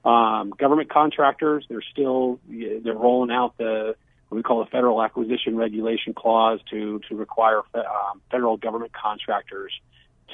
um, 0.09 0.51
government 0.51 0.89
contractors, 0.89 1.65
they're 1.67 1.83
still 1.91 2.39
they're 2.49 2.93
rolling 2.93 3.31
out 3.31 3.57
the 3.57 3.95
what 4.29 4.37
we 4.37 4.43
call 4.43 4.63
the 4.63 4.71
federal 4.71 5.03
acquisition 5.03 5.57
regulation 5.57 6.13
clause 6.13 6.61
to 6.69 7.01
to 7.09 7.15
require 7.17 7.63
um, 7.75 8.21
federal 8.31 8.55
government 8.55 8.93
contractors 8.93 9.73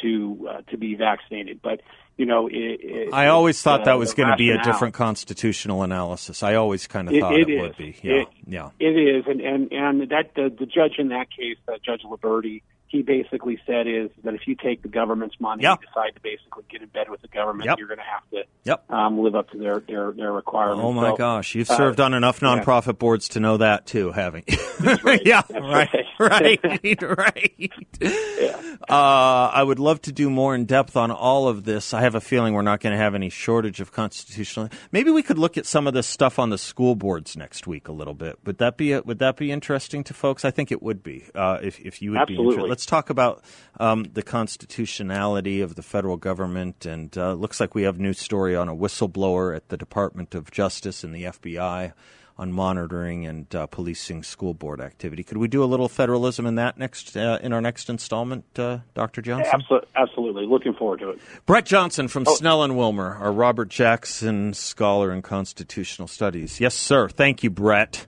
to 0.02 0.50
uh, 0.50 0.62
to 0.70 0.78
be 0.78 0.96
vaccinated. 0.96 1.62
But 1.62 1.82
you 2.18 2.26
know, 2.26 2.48
it, 2.48 2.80
it, 2.82 3.14
I 3.14 3.28
always 3.28 3.62
thought 3.62 3.82
uh, 3.82 3.86
that 3.86 4.00
was 4.00 4.14
going 4.14 4.30
to 4.30 4.36
be 4.36 4.50
a 4.50 4.62
different 4.64 4.96
constitutional 4.96 5.84
analysis. 5.84 6.42
I 6.42 6.56
always 6.56 6.88
kind 6.88 7.08
of 7.08 7.20
thought 7.20 7.40
it, 7.40 7.62
would 7.62 7.78
be. 7.78 7.96
Yeah, 8.02 8.14
it, 8.14 8.28
yeah, 8.46 8.70
it 8.80 8.86
is, 8.86 9.26
and 9.28 9.40
and 9.42 9.72
and 9.72 10.10
that 10.10 10.34
the, 10.36 10.54
the 10.58 10.66
judge 10.66 10.96
in 10.98 11.10
that 11.10 11.28
case, 11.30 11.58
uh, 11.68 11.74
Judge 11.86 12.02
Liburdi, 12.04 12.64
he 12.90 13.02
basically 13.02 13.60
said 13.68 13.86
is 13.88 14.10
that 14.24 14.34
if 14.34 14.48
you 14.48 14.56
take 14.56 14.82
the 14.82 14.88
government's 14.88 15.36
money 15.40 15.64
Yeah. 15.64 15.72
and 15.74 15.80
decide 15.82 16.16
to 16.16 16.22
basically 16.22 16.64
get 16.72 16.82
in 16.82 16.88
bed 16.90 17.10
with 17.10 17.22
the 17.22 17.28
government, 17.28 17.66
Yep. 17.68 17.80
you're 17.80 17.88
going 17.88 18.00
to 18.00 18.04
have 18.04 18.30
to 18.32 18.44
Yep. 18.64 18.92
um, 18.92 19.20
live 19.20 19.36
up 19.36 19.50
to 19.52 19.58
their 19.58 19.80
their, 19.82 20.12
their 20.12 20.32
requirements. 20.32 20.84
Oh 20.84 20.94
my 20.94 21.10
So, 21.12 21.16
gosh, 21.18 21.56
you've 21.56 21.70
uh, 21.70 21.78
served 21.78 22.00
on 22.00 22.14
enough 22.14 22.42
yeah. 22.42 22.48
nonprofit 22.62 22.98
boards 22.98 23.28
to 23.30 23.40
know 23.40 23.58
that 23.58 23.86
too, 23.86 24.12
haven't 24.12 24.46
you? 24.48 24.58
right. 25.04 25.22
yeah, 25.26 25.42
right, 25.50 25.90
right. 26.20 26.60
right, 26.64 27.02
right. 27.02 27.72
Yeah. 28.02 28.62
Uh, 28.90 29.52
I 29.54 29.64
would 29.64 29.80
love 29.80 30.02
to 30.04 30.12
do 30.12 30.30
more 30.30 30.56
in 30.56 30.66
depth 30.66 30.96
on 30.96 31.12
all 31.12 31.48
of 31.48 31.64
this. 31.64 31.94
I 31.94 32.02
have 32.02 32.16
a 32.16 32.22
feeling 32.22 32.54
we're 32.54 32.62
not 32.62 32.80
going 32.80 32.94
to 32.94 32.98
have 32.98 33.16
any 33.16 33.30
shortage 33.30 33.80
of 33.82 33.92
constitutional. 33.92 34.70
Maybe 34.92 35.12
we 35.12 35.24
could 35.24 35.38
look 35.38 35.58
at 35.58 35.66
some 35.66 35.88
of 35.88 35.94
this 35.94 36.08
stuff 36.08 36.40
on 36.40 36.50
the 36.52 36.58
school 36.58 36.96
boards 36.96 37.36
next 37.36 37.68
week 37.68 37.88
a 37.88 37.92
little 37.92 38.14
bit. 38.14 38.38
Would 38.46 38.60
that 38.60 38.78
be 38.78 38.98
would 38.98 39.20
that 39.20 39.36
be 39.38 39.52
interesting 39.52 40.04
to 40.06 40.14
folks? 40.14 40.46
I 40.46 40.52
think 40.52 40.72
it 40.72 40.82
would 40.82 41.04
be. 41.04 41.26
Uh, 41.36 41.58
if 41.62 41.80
if 41.80 42.02
you 42.02 42.12
would 42.12 42.18
be 42.28 42.34
Absolutely. 42.34 42.46
interested, 42.56 42.70
let's 42.78 42.86
talk 42.86 43.10
about 43.10 43.44
um, 43.80 44.04
the 44.14 44.22
constitutionality 44.22 45.62
of 45.62 45.74
the 45.74 45.82
federal 45.82 46.16
government. 46.16 46.86
And 46.86 47.18
uh, 47.18 47.34
looks 47.34 47.60
like 47.60 47.74
we 47.74 47.82
have 47.84 47.98
a 47.98 48.02
new 48.04 48.14
story 48.14 48.56
on 48.56 48.70
a 48.70 48.76
whistleblower 48.76 49.56
at 49.56 49.70
the 49.70 49.78
Department 49.78 50.36
of 50.36 50.52
Justice 50.52 51.04
and 51.04 51.12
the 51.12 51.24
FBI 51.24 51.94
on 52.38 52.52
monitoring 52.52 53.26
and 53.26 53.56
uh, 53.56 53.66
policing 53.66 54.22
school 54.22 54.54
board 54.54 54.80
activity. 54.80 55.24
Could 55.24 55.38
we 55.38 55.48
do 55.48 55.64
a 55.64 55.66
little 55.66 55.90
federalism 55.90 56.46
in 56.46 56.54
that 56.54 56.78
next 56.78 57.18
uh, 57.18 57.40
in 57.42 57.52
our 57.52 57.62
next 57.62 57.90
installment, 57.90 58.46
uh, 58.60 58.78
Dr. 58.94 59.24
Johnson? 59.24 59.60
Absol- 59.60 59.84
absolutely. 59.96 60.46
Looking 60.46 60.76
forward 60.76 61.00
to 61.00 61.10
it. 61.10 61.20
Brett 61.48 61.66
Johnson 61.66 62.08
from 62.08 62.26
Oh. 62.28 62.36
Snell 62.36 62.62
and 62.62 62.78
Wilmer, 62.78 63.16
our 63.20 63.32
Robert 63.32 63.70
Jackson 63.70 64.54
Scholar 64.54 65.12
in 65.12 65.24
Constitutional 65.24 66.08
Studies. 66.08 66.60
Yes, 66.60 66.76
sir. 66.76 67.10
Thank 67.10 67.42
you, 67.42 67.50
Brett. 67.50 68.06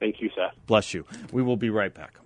Thank 0.00 0.20
you, 0.20 0.30
Seth. 0.34 0.56
Bless 0.66 0.92
you. 0.94 1.04
We 1.30 1.42
will 1.42 1.56
be 1.56 1.70
right 1.70 1.94
back. 1.94 2.16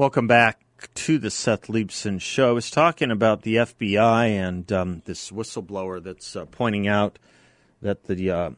Welcome 0.00 0.28
back 0.28 0.62
to 0.94 1.18
the 1.18 1.30
Seth 1.30 1.66
Leibsohn 1.66 2.22
Show. 2.22 2.48
I 2.48 2.52
was 2.52 2.70
talking 2.70 3.10
about 3.10 3.42
the 3.42 3.56
FBI 3.56 4.28
and 4.30 4.72
um, 4.72 5.02
this 5.04 5.30
whistleblower 5.30 6.02
that's 6.02 6.34
uh, 6.34 6.46
pointing 6.46 6.88
out 6.88 7.18
that 7.82 8.04
the 8.04 8.30
uh, 8.30 8.50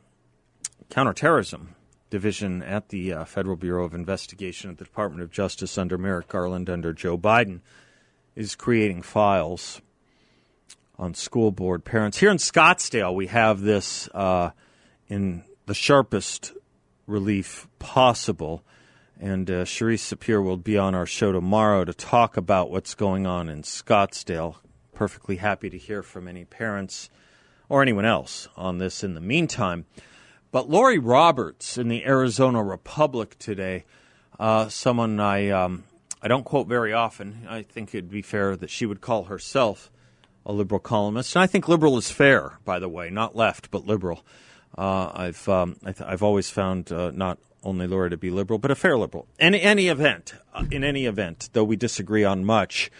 counterterrorism 0.88 1.74
division 2.10 2.62
at 2.62 2.90
the 2.90 3.12
uh, 3.12 3.24
Federal 3.24 3.56
Bureau 3.56 3.84
of 3.84 3.92
Investigation 3.92 4.70
at 4.70 4.78
the 4.78 4.84
Department 4.84 5.20
of 5.20 5.32
Justice 5.32 5.76
under 5.76 5.98
Merrick 5.98 6.28
Garland, 6.28 6.70
under 6.70 6.92
Joe 6.92 7.18
Biden, 7.18 7.58
is 8.36 8.54
creating 8.54 9.02
files 9.02 9.80
on 10.96 11.12
school 11.12 11.50
board 11.50 11.84
parents. 11.84 12.18
Here 12.18 12.30
in 12.30 12.36
Scottsdale, 12.36 13.16
we 13.16 13.26
have 13.26 13.62
this 13.62 14.08
uh, 14.14 14.50
in 15.08 15.42
the 15.66 15.74
sharpest 15.74 16.52
relief 17.08 17.66
possible. 17.80 18.62
And 19.22 19.48
uh, 19.48 19.64
Sharice 19.64 20.12
Sapir 20.12 20.42
will 20.42 20.56
be 20.56 20.76
on 20.76 20.96
our 20.96 21.06
show 21.06 21.30
tomorrow 21.30 21.84
to 21.84 21.94
talk 21.94 22.36
about 22.36 22.72
what's 22.72 22.96
going 22.96 23.24
on 23.24 23.48
in 23.48 23.62
Scottsdale. 23.62 24.56
Perfectly 24.96 25.36
happy 25.36 25.70
to 25.70 25.78
hear 25.78 26.02
from 26.02 26.26
any 26.26 26.44
parents 26.44 27.08
or 27.68 27.82
anyone 27.82 28.04
else 28.04 28.48
on 28.56 28.78
this 28.78 29.04
in 29.04 29.14
the 29.14 29.20
meantime. 29.20 29.86
But 30.50 30.68
Laurie 30.68 30.98
Roberts 30.98 31.78
in 31.78 31.86
the 31.86 32.04
Arizona 32.04 32.64
Republic 32.64 33.38
today, 33.38 33.84
uh, 34.40 34.68
someone 34.68 35.20
I 35.20 35.50
um, 35.50 35.84
I 36.20 36.26
don't 36.26 36.44
quote 36.44 36.66
very 36.66 36.92
often. 36.92 37.46
I 37.48 37.62
think 37.62 37.94
it'd 37.94 38.10
be 38.10 38.22
fair 38.22 38.56
that 38.56 38.70
she 38.70 38.86
would 38.86 39.00
call 39.00 39.24
herself 39.26 39.88
a 40.44 40.52
liberal 40.52 40.80
columnist, 40.80 41.36
and 41.36 41.44
I 41.44 41.46
think 41.46 41.68
liberal 41.68 41.96
is 41.96 42.10
fair, 42.10 42.58
by 42.64 42.80
the 42.80 42.88
way, 42.88 43.08
not 43.08 43.36
left 43.36 43.70
but 43.70 43.86
liberal. 43.86 44.26
Uh, 44.76 45.12
I've 45.14 45.48
um, 45.48 45.76
I 45.86 45.94
I've 46.04 46.24
always 46.24 46.50
found 46.50 46.90
uh, 46.90 47.12
not 47.12 47.38
only 47.62 47.86
Laurie 47.86 48.10
to 48.10 48.16
be 48.16 48.30
liberal, 48.30 48.58
but 48.58 48.70
a 48.70 48.74
fair 48.74 48.96
liberal. 48.96 49.26
In 49.38 49.54
any 49.54 49.88
event, 49.88 50.34
uh, 50.54 50.64
in 50.70 50.84
any 50.84 51.06
event, 51.06 51.50
though 51.52 51.64
we 51.64 51.76
disagree 51.76 52.24
on 52.24 52.44
much, 52.44 52.90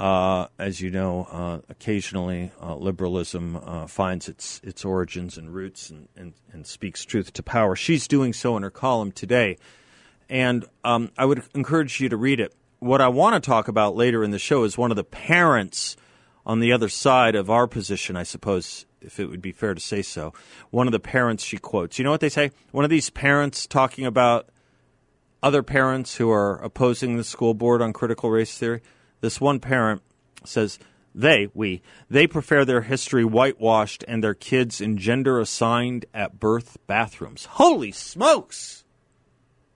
uh, 0.00 0.46
as 0.58 0.80
you 0.80 0.90
know, 0.90 1.26
uh, 1.30 1.58
occasionally 1.68 2.52
uh, 2.62 2.76
liberalism 2.76 3.56
uh, 3.56 3.86
finds 3.86 4.28
its 4.28 4.60
its 4.62 4.84
origins 4.84 5.36
and 5.36 5.52
roots 5.52 5.90
and, 5.90 6.08
and, 6.16 6.34
and 6.52 6.66
speaks 6.66 7.04
truth 7.04 7.32
to 7.32 7.42
power. 7.42 7.74
She's 7.74 8.06
doing 8.06 8.32
so 8.32 8.56
in 8.56 8.62
her 8.62 8.70
column 8.70 9.12
today, 9.12 9.58
and 10.28 10.64
um, 10.84 11.10
I 11.18 11.24
would 11.24 11.42
encourage 11.54 12.00
you 12.00 12.08
to 12.08 12.16
read 12.16 12.40
it. 12.40 12.54
What 12.78 13.00
I 13.00 13.08
want 13.08 13.42
to 13.42 13.46
talk 13.46 13.66
about 13.66 13.96
later 13.96 14.22
in 14.22 14.30
the 14.30 14.38
show 14.38 14.62
is 14.62 14.78
one 14.78 14.92
of 14.92 14.96
the 14.96 15.04
parents 15.04 15.96
on 16.48 16.60
the 16.60 16.72
other 16.72 16.88
side 16.88 17.34
of 17.34 17.50
our 17.50 17.66
position, 17.66 18.16
I 18.16 18.22
suppose, 18.22 18.86
if 19.02 19.20
it 19.20 19.26
would 19.26 19.42
be 19.42 19.52
fair 19.52 19.74
to 19.74 19.80
say 19.80 20.00
so. 20.00 20.32
One 20.70 20.88
of 20.88 20.92
the 20.92 20.98
parents 20.98 21.44
she 21.44 21.58
quotes. 21.58 21.98
You 21.98 22.04
know 22.04 22.10
what 22.10 22.20
they 22.20 22.30
say? 22.30 22.50
One 22.72 22.84
of 22.84 22.90
these 22.90 23.10
parents 23.10 23.66
talking 23.66 24.06
about 24.06 24.48
other 25.42 25.62
parents 25.62 26.16
who 26.16 26.30
are 26.30 26.56
opposing 26.62 27.16
the 27.18 27.22
school 27.22 27.52
board 27.52 27.82
on 27.82 27.92
critical 27.92 28.30
race 28.30 28.56
theory. 28.56 28.80
This 29.20 29.42
one 29.42 29.60
parent 29.60 30.00
says 30.44 30.78
they, 31.14 31.48
we, 31.52 31.82
they 32.08 32.26
prefer 32.26 32.64
their 32.64 32.80
history 32.80 33.24
whitewashed 33.24 34.02
and 34.08 34.24
their 34.24 34.34
kids 34.34 34.80
in 34.80 34.96
gender 34.96 35.38
assigned 35.38 36.06
at 36.14 36.40
birth 36.40 36.78
bathrooms. 36.86 37.44
Holy 37.44 37.92
smokes! 37.92 38.84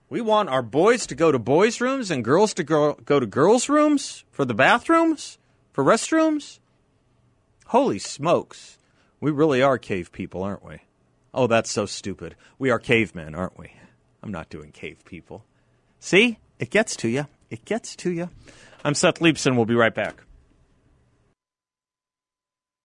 We 0.09 0.21
want 0.21 0.49
our 0.49 0.61
boys 0.61 1.05
to 1.07 1.15
go 1.15 1.31
to 1.31 1.39
boys' 1.39 1.81
rooms 1.81 2.09
and 2.09 2.23
girls 2.23 2.53
to 2.55 2.63
go, 2.63 2.93
go 2.93 3.19
to 3.19 3.25
girls' 3.25 3.69
rooms 3.69 4.25
for 4.31 4.45
the 4.45 4.53
bathrooms, 4.53 5.37
for 5.71 5.83
restrooms? 5.83 6.59
Holy 7.73 7.97
smokes. 7.97 8.77
We 9.19 9.31
really 9.31 9.63
are 9.63 9.79
cave 9.79 10.11
people, 10.11 10.43
aren't 10.43 10.63
we? 10.63 10.81
Oh, 11.33 11.47
that's 11.47 11.71
so 11.71 11.87
stupid. 11.87 12.35
We 12.59 12.69
are 12.69 12.77
cavemen, 12.77 13.33
aren't 13.33 13.57
we? 13.57 13.73
I'm 14.21 14.31
not 14.31 14.51
doing 14.51 14.71
cave 14.71 15.03
people. 15.05 15.43
See? 15.99 16.37
It 16.59 16.69
gets 16.69 16.95
to 16.97 17.07
you. 17.07 17.25
It 17.49 17.65
gets 17.65 17.95
to 17.95 18.11
you. 18.11 18.29
I'm 18.85 18.93
Seth 18.93 19.21
Leibsohn. 19.21 19.55
We'll 19.55 19.65
be 19.65 19.73
right 19.73 19.95
back. 19.95 20.21